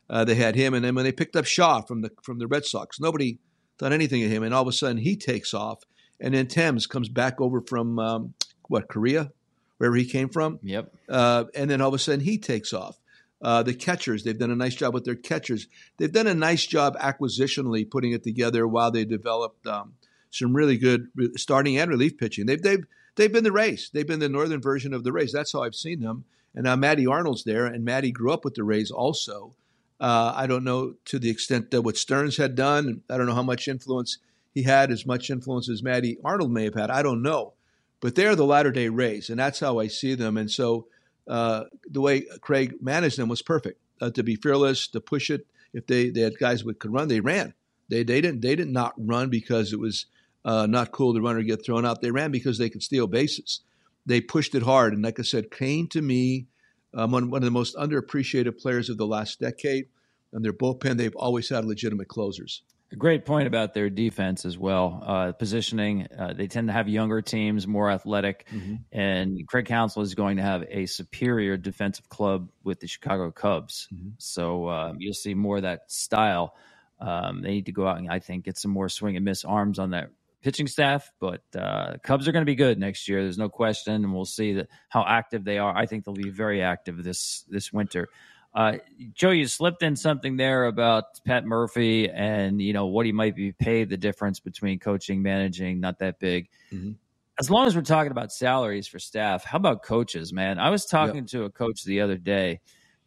[0.09, 2.45] Uh, they had him, and then when they picked up Shaw from the from the
[2.45, 3.39] Red Sox, nobody
[3.79, 5.83] thought anything of him, and all of a sudden he takes off,
[6.19, 8.33] and then Thames comes back over from um,
[8.67, 9.31] what Korea,
[9.77, 10.59] wherever he came from.
[10.61, 10.93] Yep.
[11.07, 12.99] Uh, and then all of a sudden he takes off.
[13.41, 15.67] Uh, the catchers, they've done a nice job with their catchers.
[15.95, 19.93] They've done a nice job acquisitionally putting it together while they developed um,
[20.31, 21.07] some really good
[21.37, 22.45] starting and relief pitching.
[22.45, 22.85] They've they've
[23.15, 23.89] they've been the Rays.
[23.93, 25.31] They've been the northern version of the Rays.
[25.31, 26.25] That's how I've seen them.
[26.53, 29.55] And now Matty Arnold's there, and Matty grew up with the Rays also.
[29.99, 33.01] Uh, I don't know to the extent that what Stearns had done.
[33.09, 34.17] I don't know how much influence
[34.53, 36.89] he had, as much influence as Matty Arnold may have had.
[36.89, 37.53] I don't know.
[37.99, 40.37] But they're the latter day Rays, and that's how I see them.
[40.37, 40.87] And so
[41.27, 43.79] uh, the way Craig managed them was perfect.
[44.01, 45.47] Uh, to be fearless, to push it.
[45.73, 47.53] If they, they had guys that could run, they ran.
[47.89, 50.05] They they didn't they did not run because it was
[50.45, 52.01] uh, not cool to run or get thrown out.
[52.01, 53.61] They ran because they could steal bases.
[54.05, 56.45] They pushed it hard, and like I said, Cain to me,
[56.93, 59.87] um, one, one of the most underappreciated players of the last decade.
[60.31, 62.61] And their bullpen, they've always had legitimate closers.
[62.91, 65.01] A great point about their defense as well.
[65.03, 68.75] Uh, positioning, uh, they tend to have younger teams, more athletic, mm-hmm.
[68.91, 73.87] and Craig Counsell is going to have a superior defensive club with the Chicago Cubs.
[73.93, 74.09] Mm-hmm.
[74.19, 76.55] So uh, you'll see more of that style.
[76.99, 79.43] Um, they need to go out and I think get some more swing and miss
[79.43, 80.11] arms on that
[80.45, 81.11] pitching staff.
[81.19, 83.23] But uh, Cubs are going to be good next year.
[83.23, 85.75] There's no question, and we'll see that how active they are.
[85.75, 88.07] I think they'll be very active this this winter.
[88.53, 88.77] Uh,
[89.13, 93.35] Joe, you slipped in something there about Pat Murphy and you know what he might
[93.35, 93.89] be paid.
[93.89, 96.47] The difference between coaching, managing, not that big.
[96.71, 96.91] Mm-hmm.
[97.37, 100.57] As long as we're talking about salaries for staff, how about coaches, man?
[100.57, 101.27] I was talking yep.
[101.27, 102.61] to a coach the other day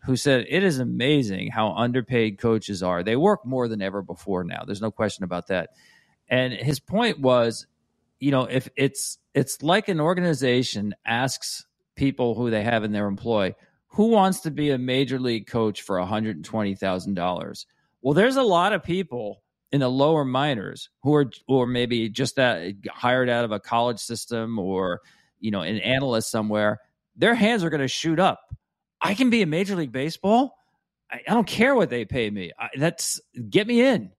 [0.04, 3.02] who said it is amazing how underpaid coaches are.
[3.02, 4.64] They work more than ever before now.
[4.66, 5.70] There's no question about that.
[6.28, 7.66] And his point was,
[8.20, 11.64] you know, if it's it's like an organization asks
[11.94, 13.54] people who they have in their employ,
[13.88, 17.66] who wants to be a major league coach for $120,000?
[18.02, 22.36] Well, there's a lot of people in the lower minors who are or maybe just
[22.36, 25.00] that hired out of a college system or
[25.40, 26.80] you know an analyst somewhere
[27.18, 28.40] their hands are going to shoot up.
[29.00, 30.54] I can be a major league baseball?
[31.10, 32.52] I, I don't care what they pay me.
[32.58, 33.20] I, that's
[33.50, 34.12] get me in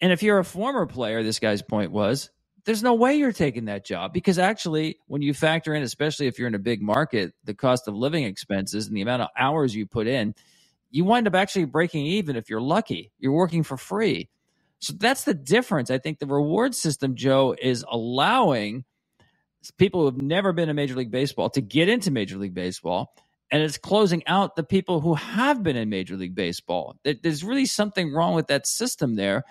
[0.00, 2.30] and if you're a former player this guy's point was
[2.66, 6.38] there's no way you're taking that job because actually, when you factor in, especially if
[6.38, 9.74] you're in a big market, the cost of living expenses and the amount of hours
[9.74, 10.34] you put in,
[10.90, 13.12] you wind up actually breaking even if you're lucky.
[13.18, 14.28] You're working for free.
[14.80, 15.90] So that's the difference.
[15.90, 18.84] I think the reward system, Joe, is allowing
[19.78, 23.14] people who have never been in Major League Baseball to get into Major League Baseball.
[23.50, 26.96] And it's closing out the people who have been in Major League Baseball.
[27.04, 29.44] There's really something wrong with that system there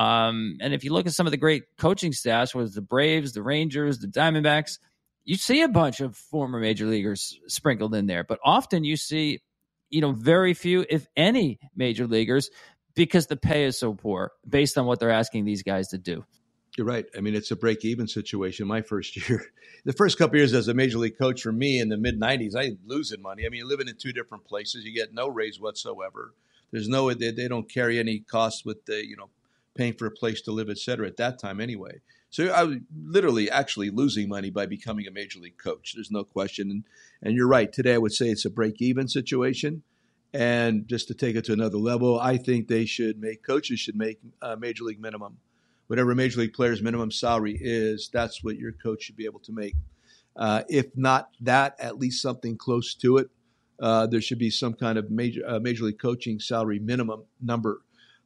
[0.00, 3.34] um, and if you look at some of the great coaching staffs, it's the Braves,
[3.34, 4.78] the Rangers, the Diamondbacks,
[5.24, 8.24] you see a bunch of former major leaguers sprinkled in there.
[8.24, 9.42] But often you see,
[9.90, 12.48] you know, very few, if any, major leaguers
[12.94, 16.24] because the pay is so poor based on what they're asking these guys to do.
[16.78, 17.04] You're right.
[17.14, 18.66] I mean, it's a break even situation.
[18.66, 19.44] My first year,
[19.84, 22.56] the first couple years as a major league coach for me in the mid 90s,
[22.56, 23.44] I was losing money.
[23.44, 24.82] I mean, living in two different places.
[24.82, 26.32] You get no raise whatsoever.
[26.72, 29.28] There's no, they, they don't carry any costs with the, you know,
[29.74, 32.00] paying for a place to live, et cetera, at that time anyway.
[32.30, 35.94] So I was literally actually losing money by becoming a major league coach.
[35.94, 36.70] There's no question.
[36.70, 36.84] And,
[37.22, 37.72] and you're right.
[37.72, 39.82] Today, I would say it's a break even situation.
[40.32, 43.96] And just to take it to another level, I think they should make coaches should
[43.96, 45.38] make a major league minimum.
[45.88, 49.52] Whatever major league player's minimum salary is, that's what your coach should be able to
[49.52, 49.74] make.
[50.36, 53.28] Uh, if not that, at least something close to it.
[53.80, 57.80] Uh, there should be some kind of major uh, major league coaching salary minimum number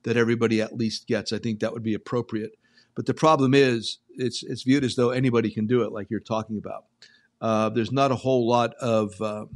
[0.05, 1.33] that everybody at least gets.
[1.33, 2.57] I think that would be appropriate.
[2.95, 6.21] But the problem is, it's it's viewed as though anybody can do it, like you're
[6.21, 6.85] talking about.
[7.41, 9.47] Uh, there's not a whole lot of uh,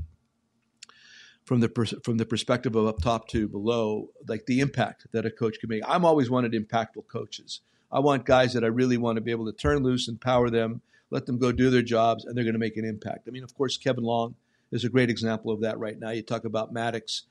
[1.45, 5.25] from the pers- from the perspective of up top to below, like the impact that
[5.25, 5.83] a coach can make.
[5.87, 7.61] I'm always wanted impactful coaches.
[7.91, 10.83] I want guys that I really want to be able to turn loose, empower them,
[11.11, 13.29] let them go do their jobs, and they're going to make an impact.
[13.29, 14.35] I mean, of course, Kevin Long
[14.71, 16.11] is a great example of that right now.
[16.11, 17.23] You talk about Maddux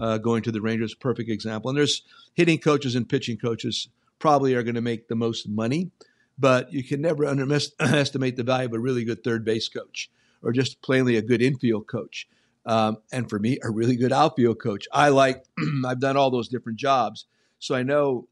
[0.00, 1.70] uh, going to the Rangers, perfect example.
[1.70, 2.02] And there's
[2.34, 5.90] hitting coaches and pitching coaches probably are going to make the most money,
[6.38, 7.26] but you can never
[7.80, 10.10] underestimate the value of a really good third base coach
[10.42, 12.28] or just plainly a good infield coach.
[12.66, 14.86] Um, and for me, a really good outfield coach.
[14.92, 15.44] I like,
[15.86, 17.26] I've done all those different jobs.
[17.58, 18.28] So I know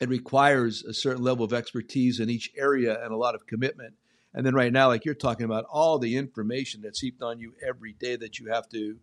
[0.00, 3.94] it requires a certain level of expertise in each area and a lot of commitment.
[4.34, 7.54] And then right now, like you're talking about, all the information that's heaped on you
[7.66, 8.98] every day that you have to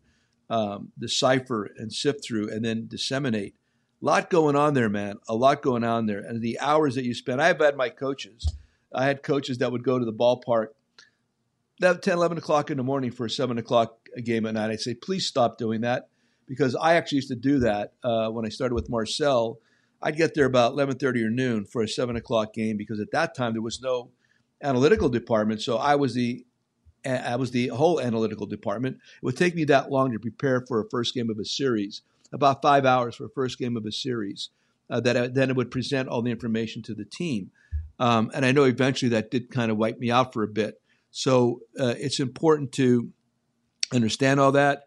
[0.53, 3.55] um, decipher and sift through and then disseminate.
[4.01, 5.17] A lot going on there, man.
[5.27, 6.19] A lot going on there.
[6.19, 7.41] And the hours that you spend.
[7.41, 8.55] I've had my coaches.
[8.93, 10.67] I had coaches that would go to the ballpark
[11.81, 14.69] at 10, 11 o'clock in the morning for a 7 o'clock game at night.
[14.69, 16.09] I'd say, please stop doing that
[16.47, 19.57] because I actually used to do that uh, when I started with Marcel.
[20.03, 23.33] I'd get there about 11.30 or noon for a 7 o'clock game because at that
[23.35, 24.11] time there was no
[24.61, 25.63] analytical department.
[25.63, 26.45] So I was the
[27.05, 28.97] I was the whole analytical department.
[28.97, 32.01] It would take me that long to prepare for a first game of a series,
[32.31, 34.49] about five hours for a first game of a series.
[34.89, 37.51] Uh, that I, then it would present all the information to the team,
[37.99, 40.81] um, and I know eventually that did kind of wipe me out for a bit.
[41.09, 43.09] So uh, it's important to
[43.93, 44.83] understand all that,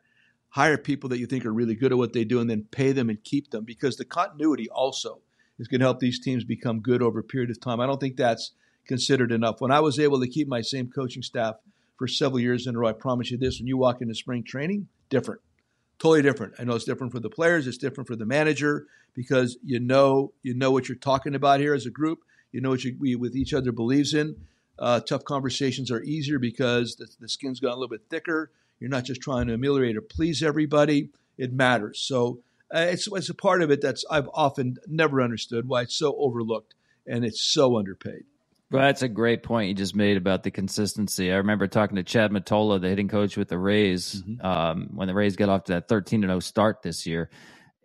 [0.50, 2.92] hire people that you think are really good at what they do, and then pay
[2.92, 5.20] them and keep them because the continuity also
[5.58, 7.80] is going to help these teams become good over a period of time.
[7.80, 8.52] I don't think that's
[8.86, 9.60] considered enough.
[9.60, 11.56] When I was able to keep my same coaching staff
[11.96, 12.88] for several years in a row.
[12.88, 15.40] I promise you this: when you walk into spring training, different,
[15.98, 16.54] totally different.
[16.58, 20.32] I know it's different for the players, it's different for the manager because you know
[20.42, 22.20] you know what you're talking about here as a group.
[22.52, 24.36] You know what you we, with each other believes in.
[24.78, 28.50] Uh, tough conversations are easier because the, the skin's got a little bit thicker.
[28.78, 31.10] You're not just trying to ameliorate or please everybody.
[31.38, 32.00] It matters.
[32.00, 32.40] So
[32.74, 36.14] uh, it's it's a part of it that's I've often never understood why it's so
[36.18, 36.74] overlooked
[37.06, 38.24] and it's so underpaid.
[38.70, 41.30] Well, that's a great point you just made about the consistency.
[41.30, 44.44] I remember talking to Chad Mottola, the hitting coach with the Rays, mm-hmm.
[44.44, 47.30] um, when the Rays got off to that 13 0 start this year.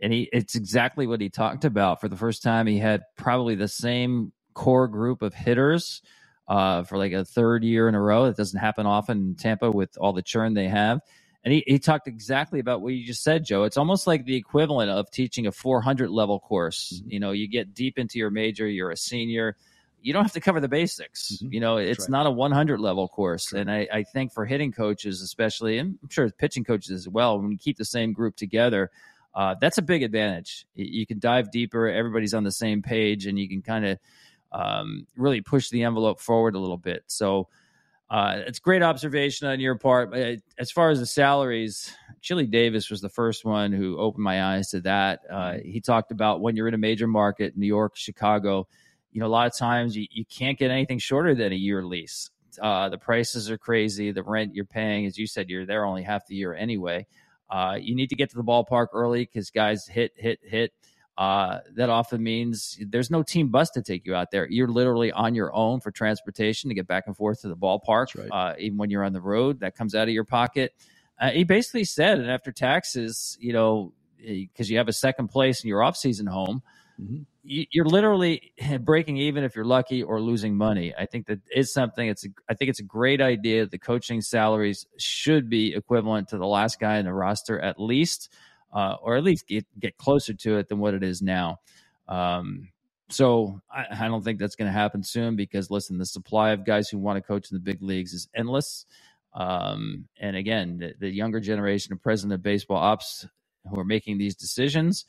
[0.02, 2.02] And he, it's exactly what he talked about.
[2.02, 6.02] For the first time, he had probably the same core group of hitters
[6.48, 8.26] uh, for like a third year in a row.
[8.26, 11.02] It doesn't happen often in Tampa with all the churn they have.
[11.44, 13.64] And he, he talked exactly about what you just said, Joe.
[13.64, 16.94] It's almost like the equivalent of teaching a 400 level course.
[16.96, 17.12] Mm-hmm.
[17.12, 19.56] You know, you get deep into your major, you're a senior
[20.02, 21.34] you don't have to cover the basics.
[21.38, 21.54] Mm-hmm.
[21.54, 22.10] You know, it's right.
[22.10, 23.54] not a 100 level course.
[23.54, 27.39] And I, I, think for hitting coaches, especially, and I'm sure pitching coaches as well,
[27.39, 28.91] when you keep the same group together,
[29.34, 30.66] uh, that's a big advantage.
[30.76, 31.88] You can dive deeper.
[31.88, 33.99] Everybody's on the same page, and you can kind of
[34.52, 37.04] um, really push the envelope forward a little bit.
[37.08, 37.47] So
[38.10, 40.14] uh, it's great observation on your part.
[40.58, 44.72] As far as the salaries, Chili Davis was the first one who opened my eyes
[44.72, 45.22] to that.
[45.30, 48.68] Uh, he talked about when you're in a major market, New York, Chicago
[49.12, 51.84] you know, a lot of times you, you can't get anything shorter than a year
[51.84, 52.30] lease.
[52.62, 54.12] Uh, the prices are crazy.
[54.12, 57.07] The rent you're paying, as you said, you're there only half the year anyway.
[57.49, 60.74] Uh, you need to get to the ballpark early because guys hit, hit, hit.
[61.18, 64.47] Uh, that often means there's no team bus to take you out there.
[64.49, 68.18] You're literally on your own for transportation to get back and forth to the ballpark.
[68.18, 68.30] Right.
[68.32, 70.74] Uh, even when you're on the road, that comes out of your pocket.
[71.20, 75.64] Uh, he basically said, and after taxes, you know, because you have a second place
[75.64, 76.64] in your off-season home,
[77.00, 80.94] mm-hmm you're literally breaking even if you're lucky or losing money.
[80.98, 82.08] I think that is something.
[82.08, 83.66] It's a, I think it's a great idea.
[83.66, 88.30] The coaching salaries should be equivalent to the last guy in the roster at least,
[88.74, 91.60] uh, or at least get get closer to it than what it is now.
[92.08, 92.70] Um,
[93.10, 96.66] so I, I, don't think that's going to happen soon because listen, the supply of
[96.66, 98.86] guys who want to coach in the big leagues is endless.
[99.34, 103.26] Um, and again, the, the younger generation of president of baseball ops
[103.70, 105.06] who are making these decisions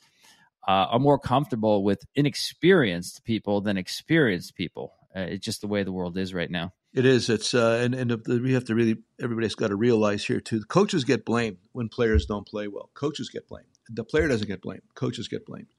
[0.67, 4.93] uh, are more comfortable with inexperienced people than experienced people.
[5.15, 6.73] Uh, it's just the way the world is right now.
[6.93, 7.29] It is.
[7.29, 10.59] It's uh, and and we have to really everybody's got to realize here too.
[10.59, 12.89] The Coaches get blamed when players don't play well.
[12.93, 13.67] Coaches get blamed.
[13.89, 14.83] The player doesn't get blamed.
[14.93, 15.73] Coaches get blamed,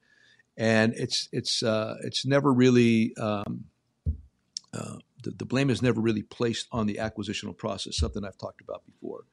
[0.57, 3.65] and it's it's uh, it's never really um,
[4.73, 7.97] uh, the, the blame is never really placed on the acquisitional process.
[7.97, 9.23] Something I've talked about before.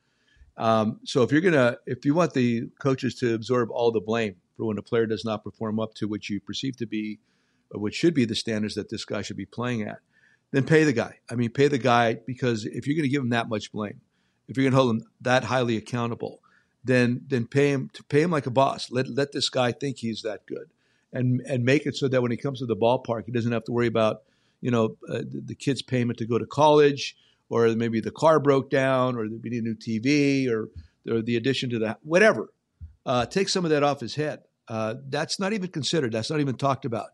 [0.56, 4.36] Um, so if you're gonna if you want the coaches to absorb all the blame,
[4.56, 7.18] for when a player does not perform up to what you perceive to be,
[7.70, 9.98] what should be the standards that this guy should be playing at,
[10.50, 11.18] then pay the guy.
[11.30, 14.00] I mean, pay the guy because if you're going to give him that much blame,
[14.48, 16.40] if you're going to hold him that highly accountable,
[16.84, 18.90] then then pay him to pay him like a boss.
[18.90, 20.70] Let let this guy think he's that good,
[21.12, 23.64] and and make it so that when he comes to the ballpark, he doesn't have
[23.64, 24.22] to worry about
[24.60, 27.16] you know uh, the, the kid's payment to go to college,
[27.52, 30.70] or maybe the car broke down, or we need a new TV, or
[31.08, 32.48] or the addition to that whatever
[33.04, 34.40] uh, take some of that off his head.
[34.68, 36.12] Uh, that's not even considered.
[36.12, 37.08] That's not even talked about.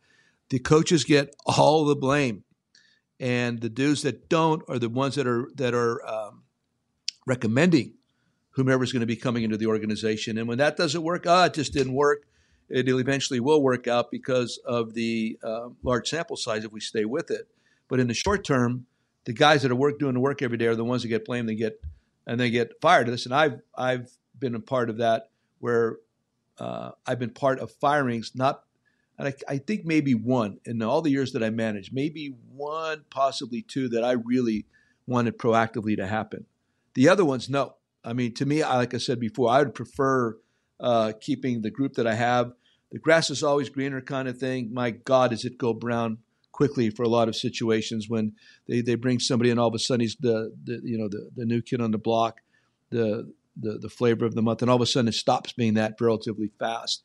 [0.50, 2.44] The coaches get all the blame,
[3.18, 6.44] and the dudes that don't are the ones that are that are um,
[7.26, 7.94] recommending
[8.50, 10.38] whomever's going to be coming into the organization.
[10.38, 12.26] And when that doesn't work, ah, it just didn't work.
[12.68, 17.04] It eventually will work out because of the uh, large sample size if we stay
[17.04, 17.48] with it.
[17.88, 18.86] But in the short term,
[19.28, 21.26] the guys that are work doing the work every day are the ones that get
[21.26, 21.78] blamed and get
[22.26, 23.08] and they get fired.
[23.08, 25.98] Listen, I've I've been a part of that where
[26.56, 28.64] uh, I've been part of firings, not,
[29.18, 33.04] and I, I, think maybe one in all the years that I managed, maybe one,
[33.10, 34.64] possibly two that I really
[35.06, 36.46] wanted proactively to happen.
[36.94, 37.74] The other ones, no.
[38.02, 40.38] I mean, to me, I, like I said before, I would prefer
[40.80, 42.52] uh, keeping the group that I have.
[42.92, 44.72] The grass is always greener kind of thing.
[44.72, 46.18] My God, does it go brown
[46.58, 48.32] quickly for a lot of situations when
[48.66, 51.30] they, they bring somebody in all of a sudden he's the, the you know the,
[51.36, 52.40] the new kid on the block
[52.90, 55.74] the the, the flavor of the month, and all of a sudden it stops being
[55.74, 57.02] that relatively fast.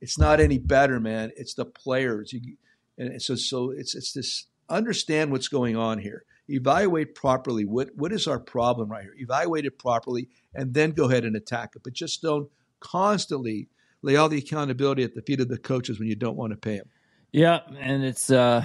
[0.00, 1.32] It's not any better, man.
[1.36, 2.32] It's the players.
[2.32, 2.56] You,
[2.98, 6.24] and so, so it's it's this understand what's going on here.
[6.48, 7.64] Evaluate properly.
[7.64, 9.14] What what is our problem right here?
[9.18, 11.82] Evaluate it properly, and then go ahead and attack it.
[11.82, 12.48] But just don't
[12.80, 13.68] constantly
[14.02, 16.56] lay all the accountability at the feet of the coaches when you don't want to
[16.56, 16.88] pay them.
[17.36, 18.64] Yeah, and it's uh,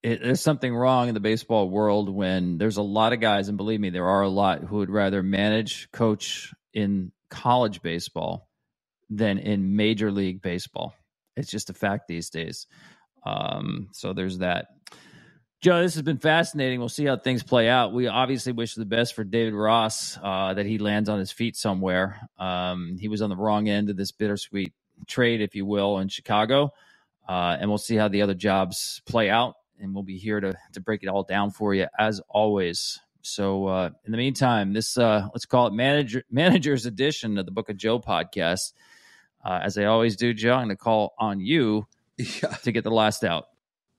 [0.00, 3.56] it, there's something wrong in the baseball world when there's a lot of guys, and
[3.56, 8.48] believe me, there are a lot who would rather manage, coach, in college baseball
[9.10, 10.94] than in Major League Baseball.
[11.36, 12.68] It's just a fact these days.
[13.26, 14.66] Um, so there's that.
[15.60, 16.78] Joe, this has been fascinating.
[16.78, 17.92] We'll see how things play out.
[17.92, 21.56] We obviously wish the best for David Ross, uh, that he lands on his feet
[21.56, 22.20] somewhere.
[22.38, 24.72] Um, he was on the wrong end of this bittersweet
[25.08, 26.72] trade, if you will, in Chicago.
[27.28, 29.54] Uh, and we'll see how the other jobs play out.
[29.78, 33.00] And we'll be here to, to break it all down for you as always.
[33.22, 37.52] So uh, in the meantime, this uh, let's call it manager manager's edition of the
[37.52, 38.72] Book of Joe podcast.
[39.44, 42.54] Uh, as I always do, Joe, I'm going to call on you yeah.
[42.62, 43.46] to get the last out.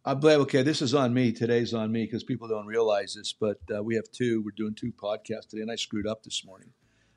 [0.06, 0.40] I'm glad.
[0.42, 1.32] Okay, this is on me.
[1.32, 4.42] Today's on me because people don't realize this, but uh, we have two.
[4.42, 6.72] We're doing two podcasts today, and I screwed up this morning.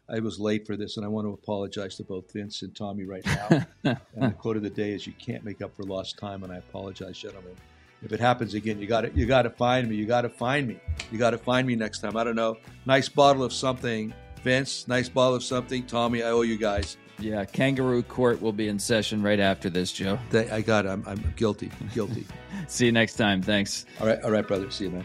[0.08, 3.04] I was late for this, and I want to apologize to both Vince and Tommy
[3.04, 3.66] right now.
[3.84, 6.52] and the quote of the day is, "You can't make up for lost time," and
[6.52, 7.54] I apologize, gentlemen.
[8.02, 9.96] If it happens again, you got to you got to find me.
[9.96, 10.78] You got to find me.
[11.10, 12.16] You got to find me next time.
[12.16, 12.58] I don't know.
[12.84, 14.86] Nice bottle of something, Vince.
[14.86, 16.22] Nice bottle of something, Tommy.
[16.22, 16.96] I owe you guys.
[17.18, 20.18] Yeah, kangaroo court will be in session right after this, Joe.
[20.32, 20.90] I got it.
[20.90, 21.70] I'm, I'm guilty.
[21.94, 22.26] Guilty.
[22.68, 23.40] See you next time.
[23.40, 23.86] Thanks.
[24.00, 24.70] All right, all right, brother.
[24.70, 25.04] See you, man.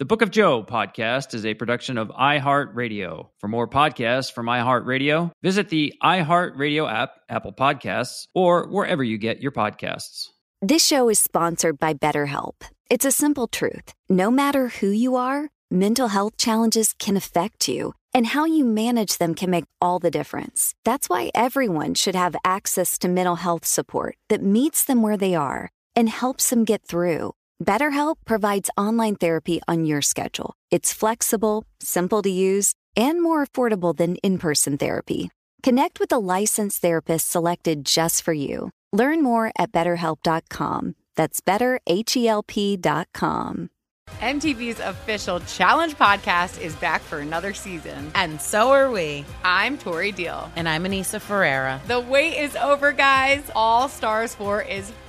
[0.00, 3.28] The Book of Joe podcast is a production of iHeartRadio.
[3.38, 9.42] For more podcasts from iHeartRadio, visit the iHeartRadio app, Apple Podcasts, or wherever you get
[9.42, 10.28] your podcasts.
[10.62, 12.54] This show is sponsored by BetterHelp.
[12.88, 13.92] It's a simple truth.
[14.08, 19.18] No matter who you are, mental health challenges can affect you, and how you manage
[19.18, 20.72] them can make all the difference.
[20.82, 25.34] That's why everyone should have access to mental health support that meets them where they
[25.34, 27.34] are and helps them get through.
[27.64, 30.54] BetterHelp provides online therapy on your schedule.
[30.70, 35.30] It's flexible, simple to use, and more affordable than in person therapy.
[35.62, 38.70] Connect with a licensed therapist selected just for you.
[38.92, 40.94] Learn more at betterhelp.com.
[41.16, 43.70] That's betterhelp.com.
[44.18, 48.10] MTV's official Challenge podcast is back for another season.
[48.14, 49.24] And so are we.
[49.44, 50.50] I'm Tori Deal.
[50.56, 51.80] And I'm Aneesa Ferreira.
[51.86, 53.42] The wait is over, guys.
[53.54, 54.92] All Stars 4 is